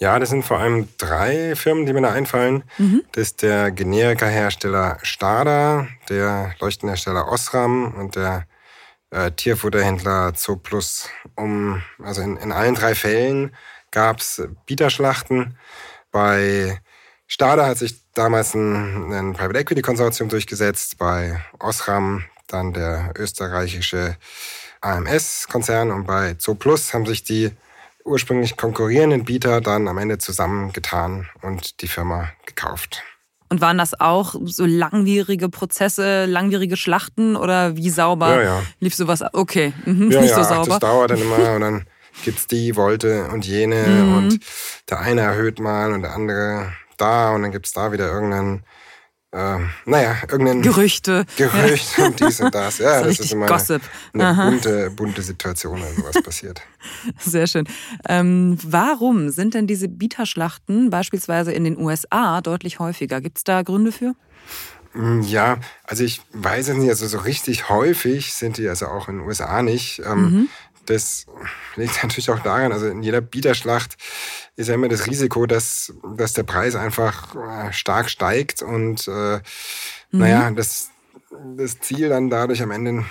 Ja, 0.00 0.18
das 0.18 0.30
sind 0.30 0.46
vor 0.46 0.58
allem 0.58 0.88
drei 0.96 1.54
Firmen, 1.54 1.84
die 1.84 1.92
mir 1.92 2.00
da 2.00 2.12
einfallen. 2.12 2.64
Mhm. 2.78 3.02
Das 3.12 3.22
ist 3.22 3.42
der 3.42 3.70
Generika-Hersteller 3.70 4.96
Stada, 5.02 5.88
der 6.08 6.54
Leuchtenhersteller 6.58 7.28
Osram 7.28 7.94
und 7.94 8.16
der 8.16 8.46
äh, 9.10 9.30
Tierfutterhändler 9.32 10.34
Zooplus. 10.34 11.08
Um, 11.34 11.82
also 12.02 12.22
in, 12.22 12.36
in 12.36 12.52
allen 12.52 12.74
drei 12.74 12.94
Fällen 12.94 13.54
gab 13.90 14.20
es 14.20 14.42
Bieterschlachten. 14.66 15.56
Bei 16.10 16.80
Stada 17.26 17.66
hat 17.66 17.78
sich 17.78 18.00
damals 18.14 18.54
ein, 18.54 19.12
ein 19.12 19.32
Private 19.34 19.58
Equity 19.58 19.82
Konsortium 19.82 20.28
durchgesetzt, 20.28 20.98
bei 20.98 21.40
Osram 21.58 22.24
dann 22.48 22.72
der 22.72 23.12
österreichische 23.16 24.16
AMS-Konzern 24.80 25.90
und 25.90 26.06
bei 26.06 26.34
Zooplus 26.34 26.92
haben 26.94 27.06
sich 27.06 27.22
die 27.22 27.52
ursprünglich 28.04 28.56
konkurrierenden 28.56 29.24
Bieter 29.24 29.60
dann 29.60 29.86
am 29.86 29.98
Ende 29.98 30.18
zusammengetan 30.18 31.28
und 31.42 31.82
die 31.82 31.88
Firma 31.88 32.32
gekauft. 32.46 33.04
Und 33.50 33.60
waren 33.60 33.78
das 33.78 34.00
auch 34.00 34.36
so 34.44 34.64
langwierige 34.64 35.48
Prozesse, 35.48 36.24
langwierige 36.24 36.76
Schlachten 36.76 37.34
oder 37.34 37.76
wie 37.76 37.90
sauber 37.90 38.36
ja, 38.36 38.42
ja. 38.42 38.62
lief 38.78 38.94
sowas? 38.94 39.24
Okay, 39.32 39.72
mhm, 39.84 40.10
ja, 40.10 40.20
nicht 40.20 40.34
so 40.34 40.42
sauber. 40.44 40.66
Das 40.66 40.78
dauert 40.78 41.10
dann 41.10 41.20
immer 41.20 41.54
und 41.56 41.60
dann 41.60 41.86
gibt's 42.24 42.46
die, 42.46 42.76
wollte 42.76 43.28
und 43.32 43.44
jene 43.44 43.86
mhm. 43.86 44.16
und 44.16 44.40
der 44.88 45.00
eine 45.00 45.22
erhöht 45.22 45.58
mal 45.58 45.92
und 45.92 46.02
der 46.02 46.14
andere 46.14 46.72
da 46.96 47.34
und 47.34 47.42
dann 47.42 47.50
gibt's 47.50 47.72
da 47.72 47.92
wieder 47.92 48.06
irgendeinen 48.12 48.62
äh, 49.32 49.58
naja, 49.84 50.16
irgendein 50.28 50.62
Gerüchte. 50.62 51.24
Gerücht 51.36 51.98
ja. 51.98 52.06
und 52.06 52.20
dies 52.20 52.40
und 52.40 52.54
das. 52.54 52.78
Ja, 52.80 53.00
das, 53.00 53.16
das 53.16 53.26
ist 53.26 53.32
immer 53.32 53.46
Gossip. 53.46 53.82
eine, 54.12 54.28
eine 54.28 54.50
bunte, 54.50 54.90
bunte 54.90 55.22
Situation, 55.22 55.80
wenn 55.82 55.94
sowas 55.94 56.22
passiert. 56.24 56.62
Sehr 57.18 57.46
schön. 57.46 57.68
Ähm, 58.08 58.58
warum 58.62 59.30
sind 59.30 59.54
denn 59.54 59.66
diese 59.66 59.88
Bieterschlachten 59.88 60.90
beispielsweise 60.90 61.52
in 61.52 61.64
den 61.64 61.78
USA 61.78 62.40
deutlich 62.40 62.78
häufiger? 62.78 63.20
Gibt 63.20 63.38
es 63.38 63.44
da 63.44 63.62
Gründe 63.62 63.92
für? 63.92 64.14
Mm, 64.94 65.20
ja, 65.20 65.58
also 65.84 66.02
ich 66.02 66.22
weiß 66.32 66.68
es 66.68 66.76
nicht, 66.76 66.88
also 66.88 67.06
so 67.06 67.18
richtig 67.18 67.68
häufig 67.68 68.32
sind 68.32 68.56
die 68.56 68.68
also 68.68 68.86
auch 68.86 69.08
in 69.08 69.18
den 69.18 69.26
USA 69.26 69.62
nicht. 69.62 70.02
Ähm, 70.04 70.22
mhm. 70.22 70.48
Das 70.86 71.26
liegt 71.76 72.02
natürlich 72.02 72.30
auch 72.30 72.40
daran, 72.40 72.72
also 72.72 72.88
in 72.88 73.02
jeder 73.02 73.20
Bieterschlacht 73.20 73.96
ist 74.56 74.68
ja 74.68 74.74
immer 74.74 74.88
das 74.88 75.06
Risiko, 75.06 75.46
dass, 75.46 75.92
dass 76.16 76.32
der 76.32 76.42
Preis 76.42 76.74
einfach 76.74 77.34
äh, 77.34 77.72
stark 77.72 78.10
steigt 78.10 78.62
und 78.62 79.08
äh, 79.08 79.36
mhm. 79.40 79.40
naja, 80.10 80.50
das, 80.50 80.90
das 81.56 81.80
Ziel 81.80 82.08
dann 82.08 82.30
dadurch 82.30 82.62
am 82.62 82.70
Ende 82.70 83.04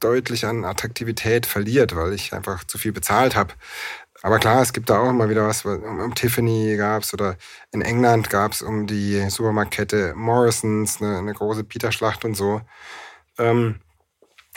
deutlich 0.00 0.46
an 0.46 0.64
Attraktivität 0.64 1.46
verliert, 1.46 1.94
weil 1.94 2.12
ich 2.12 2.32
einfach 2.32 2.64
zu 2.64 2.78
viel 2.78 2.92
bezahlt 2.92 3.36
habe. 3.36 3.54
Aber 4.22 4.38
klar, 4.38 4.62
es 4.62 4.72
gibt 4.72 4.90
da 4.90 4.98
auch 4.98 5.10
immer 5.10 5.28
wieder 5.28 5.46
was, 5.46 5.64
um, 5.64 6.00
um 6.00 6.14
Tiffany 6.14 6.76
gab's 6.76 7.14
oder 7.14 7.36
in 7.70 7.82
England 7.82 8.30
gab's 8.30 8.62
um 8.62 8.86
die 8.86 9.28
Supermarktkette 9.30 10.14
Morrisons 10.16 11.00
eine, 11.00 11.18
eine 11.18 11.34
große 11.34 11.64
Bieterschlacht 11.64 12.24
und 12.24 12.34
so. 12.34 12.60
Ähm, 13.38 13.76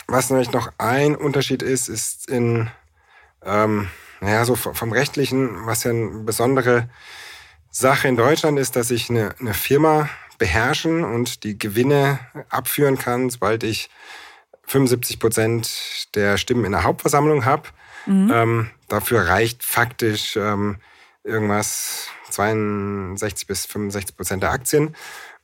was 0.08 0.30
nämlich 0.30 0.50
noch 0.50 0.72
ein 0.78 1.14
Unterschied 1.14 1.62
ist, 1.62 1.88
ist 1.88 2.28
in, 2.28 2.68
ähm, 3.44 3.88
naja, 4.22 4.44
so 4.44 4.54
vom 4.54 4.92
Rechtlichen, 4.92 5.66
was 5.66 5.82
ja 5.82 5.90
eine 5.90 6.22
besondere 6.22 6.88
Sache 7.72 8.06
in 8.06 8.16
Deutschland 8.16 8.56
ist, 8.56 8.76
dass 8.76 8.92
ich 8.92 9.10
eine, 9.10 9.34
eine 9.40 9.52
Firma 9.52 10.08
beherrschen 10.38 11.02
und 11.02 11.42
die 11.42 11.58
Gewinne 11.58 12.20
abführen 12.48 12.98
kann, 12.98 13.30
sobald 13.30 13.64
ich 13.64 13.90
75 14.66 15.18
Prozent 15.18 16.08
der 16.14 16.38
Stimmen 16.38 16.64
in 16.64 16.72
der 16.72 16.84
Hauptversammlung 16.84 17.44
habe. 17.44 17.68
Mhm. 18.06 18.30
Ähm, 18.32 18.70
dafür 18.88 19.26
reicht 19.26 19.64
faktisch 19.64 20.36
ähm, 20.36 20.76
irgendwas 21.24 22.06
62 22.30 23.48
bis 23.48 23.66
65 23.66 24.16
Prozent 24.16 24.42
der 24.44 24.52
Aktien. 24.52 24.94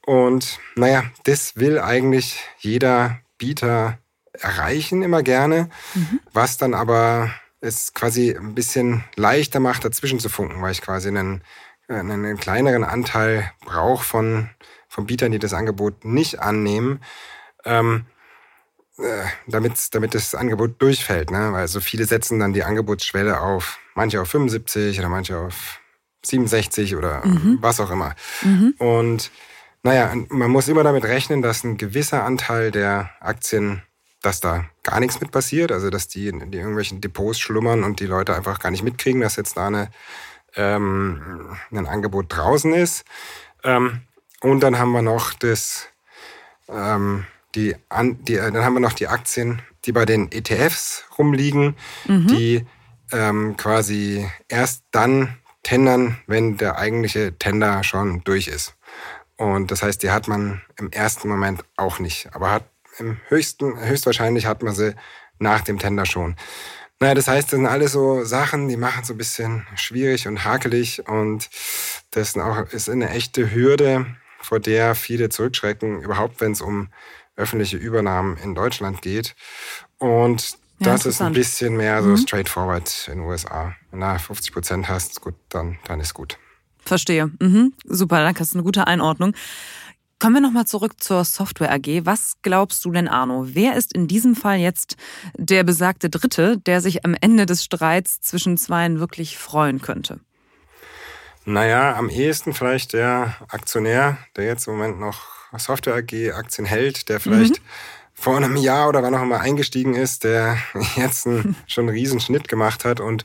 Und 0.07 0.61
naja, 0.77 1.03
das 1.25 1.57
will 1.57 1.81
eigentlich 1.81 2.41
jeder 2.59 3.19
Bieter 3.39 3.99
erreichen 4.33 5.03
immer 5.03 5.25
gerne, 5.25 5.69
mhm. 5.95 6.21
was 6.33 6.59
dann 6.59 6.75
aber 6.75 7.33
es 7.61 7.93
quasi 7.95 8.37
ein 8.37 8.55
bisschen 8.55 9.05
leichter 9.17 9.61
macht, 9.61 9.85
dazwischen 9.85 10.21
zu 10.21 10.29
funken, 10.29 10.63
weil 10.63 10.73
ich 10.73 10.83
quasi 10.83 11.09
einen, 11.09 11.43
einen 11.89 12.37
kleineren 12.39 12.85
Anteil 12.85 13.51
brauche 13.65 14.05
von, 14.05 14.51
von 14.89 15.07
Bietern, 15.07 15.33
die 15.33 15.39
das 15.39 15.55
Angebot 15.55 16.05
nicht 16.05 16.41
annehmen, 16.41 17.01
ähm, 17.65 18.07
äh, 18.99 19.25
damit, 19.47 19.95
damit 19.95 20.15
das 20.15 20.35
Angebot 20.35 20.81
durchfällt. 20.81 21.31
Ne? 21.31 21.53
Weil 21.53 21.69
so 21.69 21.81
viele 21.81 22.05
setzen 22.05 22.39
dann 22.39 22.53
die 22.53 22.65
Angebotsschwelle 22.65 23.41
auf, 23.41 23.79
manche 23.95 24.21
auf 24.21 24.29
75 24.29 24.99
oder 24.99 25.09
manche 25.09 25.39
auf 25.39 25.81
67 26.25 26.97
oder 26.97 27.25
mhm. 27.25 27.59
was 27.61 27.81
auch 27.81 27.91
immer. 27.91 28.15
Mhm. 28.43 28.75
Und 28.79 29.31
naja, 29.83 30.13
man 30.29 30.51
muss 30.51 30.69
immer 30.69 30.83
damit 30.83 31.05
rechnen, 31.05 31.43
dass 31.43 31.65
ein 31.65 31.77
gewisser 31.77 32.25
Anteil 32.25 32.71
der 32.71 33.11
Aktien 33.21 33.83
dass 34.23 34.41
da 34.41 34.65
gar 34.83 35.01
nichts 35.01 35.21
mit 35.21 35.31
passiert, 35.31 35.71
also 35.73 35.91
dass 35.91 36.09
die 36.09 36.29
in 36.29 36.53
irgendwelchen 36.53 37.01
Depots 37.01 37.39
schlummern 37.39 37.85
und 37.85 38.01
die 38.01 38.07
Leute 38.07 38.35
einfach 38.35 38.59
gar 38.59 38.71
nicht 38.71 38.83
mitkriegen, 38.83 39.21
dass 39.21 39.37
jetzt 39.37 39.57
da 39.57 39.69
eine, 39.69 39.91
ähm, 40.57 41.57
ein 41.71 41.87
Angebot 41.87 42.27
draußen 42.29 42.73
ist. 42.75 43.05
Ähm, 43.65 44.01
und 44.41 44.61
dann 44.61 44.79
haben 44.79 44.93
wir 44.93 45.03
noch 45.03 45.33
das, 45.35 45.89
ähm, 46.69 47.27
die, 47.55 47.77
an, 47.89 48.23
die, 48.25 48.35
äh, 48.35 48.51
dann 48.51 48.65
haben 48.65 48.75
wir 48.75 48.81
noch 48.81 48.93
die 48.93 49.09
Aktien, 49.09 49.63
die 49.85 49.93
bei 49.93 50.05
den 50.05 50.31
ETFs 50.33 51.05
rumliegen, 51.17 51.77
mhm. 52.07 52.27
die 52.27 52.67
ähm, 53.13 53.57
quasi 53.57 54.29
erst 54.49 54.83
dann 54.91 55.39
tendern, 55.63 56.19
wenn 56.27 56.57
der 56.57 56.79
eigentliche 56.79 57.37
Tender 57.39 57.83
schon 57.85 58.23
durch 58.25 58.49
ist. 58.49 58.75
Und 59.37 59.71
das 59.71 59.83
heißt, 59.83 60.03
die 60.03 60.11
hat 60.11 60.27
man 60.29 60.63
im 60.79 60.91
ersten 60.91 61.29
Moment 61.29 61.65
auch 61.77 62.01
nicht. 62.01 62.35
Aber 62.35 62.51
hat 62.51 62.65
im 63.01 63.19
höchsten, 63.29 63.79
höchstwahrscheinlich 63.81 64.47
hat 64.47 64.63
man 64.63 64.75
sie 64.75 64.95
nach 65.39 65.61
dem 65.63 65.79
Tender 65.79 66.07
schon. 66.07 66.37
Naja, 67.01 67.15
das 67.15 67.29
heißt, 67.29 67.53
das 67.53 67.59
sind 67.59 67.67
alles 67.67 67.93
so 67.93 68.25
Sachen, 68.25 68.69
die 68.69 68.77
machen 68.77 69.05
so 69.05 69.15
ein 69.15 69.19
bisschen 69.19 69.67
schwierig 69.77 70.27
und 70.27 70.45
hakelig 70.45 71.07
und 71.09 71.49
das 72.11 72.31
ist, 72.31 72.39
auch, 72.39 72.59
ist 72.73 72.91
eine 72.91 73.11
echte 73.11 73.55
Hürde, 73.55 74.07
vor 74.41 74.59
der 74.59 74.95
viele 74.95 75.29
zurückschrecken, 75.29 76.03
überhaupt 76.03 76.41
wenn 76.41 76.53
es 76.53 76.61
um 76.61 76.89
öffentliche 77.37 77.77
Übernahmen 77.77 78.37
in 78.39 78.55
Deutschland 78.55 79.01
geht. 79.01 79.37
Und 79.99 80.59
ja, 80.81 80.93
das 80.93 81.07
ist 81.07 81.21
ein 81.21 81.33
bisschen 81.33 81.77
mehr 81.77 82.03
so 82.03 82.11
mhm. 82.11 82.17
straightforward 82.17 83.09
in 83.09 83.19
den 83.19 83.27
USA. 83.27 83.75
Wenn 83.91 84.01
du 84.01 84.19
50 84.19 84.53
Prozent 84.53 84.89
hast, 84.89 85.21
gut, 85.21 85.35
dann, 85.49 85.79
dann 85.85 86.01
ist 86.01 86.15
gut. 86.15 86.39
Verstehe. 86.85 87.31
Mhm. 87.41 87.75
Super, 87.85 88.23
danke. 88.23 88.39
Das 88.39 88.49
ist 88.49 88.55
eine 88.55 88.63
gute 88.63 88.87
Einordnung. 88.87 89.35
Kommen 90.21 90.35
wir 90.35 90.41
nochmal 90.41 90.67
zurück 90.67 91.01
zur 91.01 91.25
Software 91.25 91.71
AG. 91.71 92.01
Was 92.05 92.39
glaubst 92.43 92.85
du 92.85 92.91
denn, 92.91 93.07
Arno? 93.07 93.45
Wer 93.47 93.77
ist 93.77 93.93
in 93.93 94.09
diesem 94.09 94.35
Fall 94.35 94.59
jetzt 94.59 94.97
der 95.37 95.63
besagte 95.63 96.11
Dritte, 96.11 96.59
der 96.59 96.81
sich 96.81 97.05
am 97.05 97.15
Ende 97.21 97.47
des 97.47 97.63
Streits 97.63 98.21
zwischen 98.21 98.59
Zweien 98.59 98.99
wirklich 98.99 99.39
freuen 99.39 99.81
könnte? 99.81 100.19
Naja, 101.45 101.95
am 101.97 102.11
ehesten 102.11 102.53
vielleicht 102.53 102.95
der 102.95 103.37
Aktionär, 103.49 104.19
der 104.35 104.47
jetzt 104.47 104.67
im 104.67 104.75
Moment 104.75 104.99
noch 104.99 105.21
Software 105.57 105.95
AG 105.95 106.33
Aktien 106.33 106.67
hält, 106.67 107.09
der 107.09 107.21
vielleicht 107.21 107.63
mhm. 107.63 107.67
vor 108.13 108.37
einem 108.37 108.57
Jahr 108.57 108.89
oder 108.89 109.05
wann 109.05 109.15
auch 109.15 109.23
immer 109.23 109.41
eingestiegen 109.41 109.95
ist, 109.95 110.25
der 110.25 110.59
jetzt 110.97 111.29
einen, 111.29 111.55
schon 111.69 111.89
einen 111.89 111.97
riesen 111.97 112.19
Schnitt 112.19 112.49
gemacht 112.49 112.85
hat 112.85 112.99
und 112.99 113.25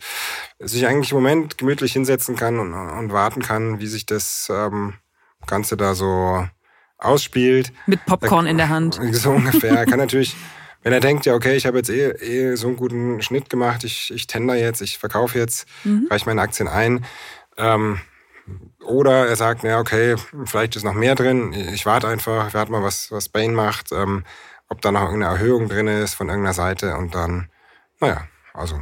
sich 0.59 0.85
eigentlich 0.85 1.11
im 1.11 1.17
Moment 1.17 1.57
gemütlich 1.57 1.93
hinsetzen 1.93 2.35
kann 2.35 2.59
und, 2.59 2.73
und 2.73 3.11
warten 3.11 3.41
kann, 3.41 3.79
wie 3.79 3.87
sich 3.87 4.05
das 4.05 4.47
ähm, 4.53 4.93
Ganze 5.47 5.75
da 5.75 5.95
so 5.95 6.47
ausspielt. 7.03 7.71
Mit 7.85 8.05
Popcorn 8.05 8.45
in 8.45 8.57
der 8.57 8.69
Hand. 8.69 8.99
So 9.13 9.31
ungefähr. 9.31 9.85
Kann 9.85 9.99
natürlich, 9.99 10.35
wenn 10.83 10.93
er 10.93 10.99
denkt, 10.99 11.25
ja, 11.25 11.33
okay, 11.33 11.55
ich 11.55 11.65
habe 11.65 11.77
jetzt 11.77 11.89
eh, 11.89 12.09
eh 12.09 12.55
so 12.55 12.67
einen 12.67 12.77
guten 12.77 13.21
Schnitt 13.21 13.49
gemacht, 13.49 13.83
ich, 13.83 14.11
ich 14.13 14.27
tender 14.27 14.55
jetzt, 14.55 14.81
ich 14.81 14.97
verkaufe 14.97 15.37
jetzt, 15.37 15.67
mhm. 15.83 16.07
reiche 16.09 16.25
meine 16.25 16.41
Aktien 16.41 16.67
ein. 16.67 17.05
Ähm, 17.57 17.99
oder 18.83 19.27
er 19.27 19.35
sagt, 19.35 19.63
ja, 19.63 19.79
okay, 19.79 20.15
vielleicht 20.45 20.75
ist 20.75 20.83
noch 20.83 20.93
mehr 20.93 21.15
drin, 21.15 21.53
ich 21.53 21.85
warte 21.85 22.07
einfach, 22.07 22.53
warte 22.53 22.71
mal, 22.71 22.83
was, 22.83 23.11
was 23.11 23.29
Bain 23.29 23.53
macht, 23.53 23.91
ähm, 23.93 24.23
ob 24.67 24.81
da 24.81 24.91
noch 24.91 25.03
irgendeine 25.03 25.35
Erhöhung 25.35 25.69
drin 25.69 25.87
ist 25.87 26.15
von 26.15 26.27
irgendeiner 26.27 26.53
Seite 26.53 26.97
und 26.97 27.15
dann, 27.15 27.49
naja, 28.01 28.27
also. 28.53 28.81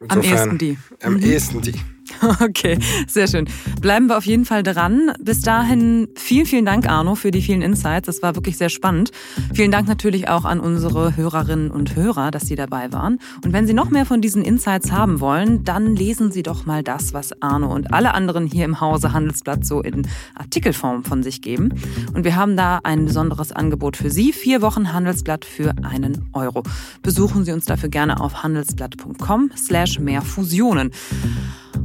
Insofern, 0.00 0.18
am 0.18 0.22
ehesten 0.22 0.58
die. 0.58 0.78
Am 1.02 1.14
mhm. 1.14 1.22
ehesten 1.22 1.62
die. 1.62 1.95
Okay, 2.40 2.78
sehr 3.08 3.28
schön. 3.28 3.48
Bleiben 3.80 4.08
wir 4.08 4.16
auf 4.16 4.26
jeden 4.26 4.44
Fall 4.44 4.62
dran. 4.62 5.12
Bis 5.20 5.40
dahin 5.40 6.08
vielen, 6.16 6.46
vielen 6.46 6.64
Dank, 6.64 6.88
Arno, 6.88 7.14
für 7.14 7.30
die 7.30 7.42
vielen 7.42 7.62
Insights. 7.62 8.06
Das 8.06 8.22
war 8.22 8.34
wirklich 8.34 8.56
sehr 8.56 8.68
spannend. 8.68 9.10
Vielen 9.54 9.70
Dank 9.70 9.88
natürlich 9.88 10.28
auch 10.28 10.44
an 10.44 10.60
unsere 10.60 11.16
Hörerinnen 11.16 11.70
und 11.70 11.96
Hörer, 11.96 12.30
dass 12.30 12.46
Sie 12.46 12.56
dabei 12.56 12.92
waren. 12.92 13.18
Und 13.44 13.52
wenn 13.52 13.66
Sie 13.66 13.74
noch 13.74 13.90
mehr 13.90 14.06
von 14.06 14.20
diesen 14.20 14.42
Insights 14.42 14.92
haben 14.92 15.20
wollen, 15.20 15.64
dann 15.64 15.96
lesen 15.96 16.30
Sie 16.30 16.42
doch 16.42 16.66
mal 16.66 16.82
das, 16.82 17.14
was 17.14 17.40
Arno 17.42 17.74
und 17.74 17.92
alle 17.92 18.14
anderen 18.14 18.46
hier 18.46 18.64
im 18.64 18.80
Hause 18.80 19.12
Handelsblatt 19.12 19.64
so 19.64 19.80
in 19.80 20.06
Artikelform 20.34 21.04
von 21.04 21.22
sich 21.22 21.42
geben. 21.42 21.70
Und 22.14 22.24
wir 22.24 22.36
haben 22.36 22.56
da 22.56 22.80
ein 22.82 23.06
besonderes 23.06 23.52
Angebot 23.52 23.96
für 23.96 24.10
Sie. 24.10 24.32
Vier 24.32 24.62
Wochen 24.62 24.92
Handelsblatt 24.92 25.44
für 25.44 25.74
einen 25.82 26.28
Euro. 26.32 26.62
Besuchen 27.02 27.44
Sie 27.44 27.52
uns 27.52 27.64
dafür 27.64 27.88
gerne 27.88 28.20
auf 28.20 28.42
handelsblatt.com 28.42 29.50
slash 29.56 29.98
mehr 29.98 30.22
Fusionen. 30.22 30.90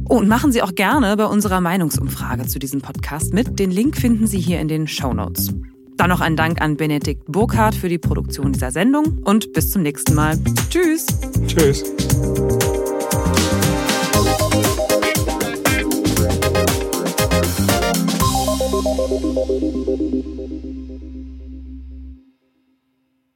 Oh, 0.08 0.18
und 0.18 0.28
machen 0.28 0.52
Sie 0.52 0.62
auch 0.62 0.74
gerne 0.74 1.16
bei 1.16 1.26
unserer 1.26 1.60
Meinungsumfrage 1.60 2.46
zu 2.46 2.58
diesem 2.58 2.80
Podcast 2.80 3.32
mit. 3.32 3.58
Den 3.58 3.70
Link 3.70 3.96
finden 3.96 4.26
Sie 4.26 4.40
hier 4.40 4.60
in 4.60 4.68
den 4.68 4.86
Show 4.86 5.12
Notes. 5.12 5.52
Dann 5.96 6.10
noch 6.10 6.20
ein 6.20 6.36
Dank 6.36 6.60
an 6.60 6.76
Benedikt 6.76 7.24
Burkhardt 7.26 7.74
für 7.74 7.88
die 7.88 7.98
Produktion 7.98 8.52
dieser 8.52 8.70
Sendung 8.70 9.18
und 9.24 9.52
bis 9.52 9.70
zum 9.70 9.82
nächsten 9.82 10.14
Mal. 10.14 10.38
Tschüss. 10.70 11.06
Tschüss. 11.46 11.84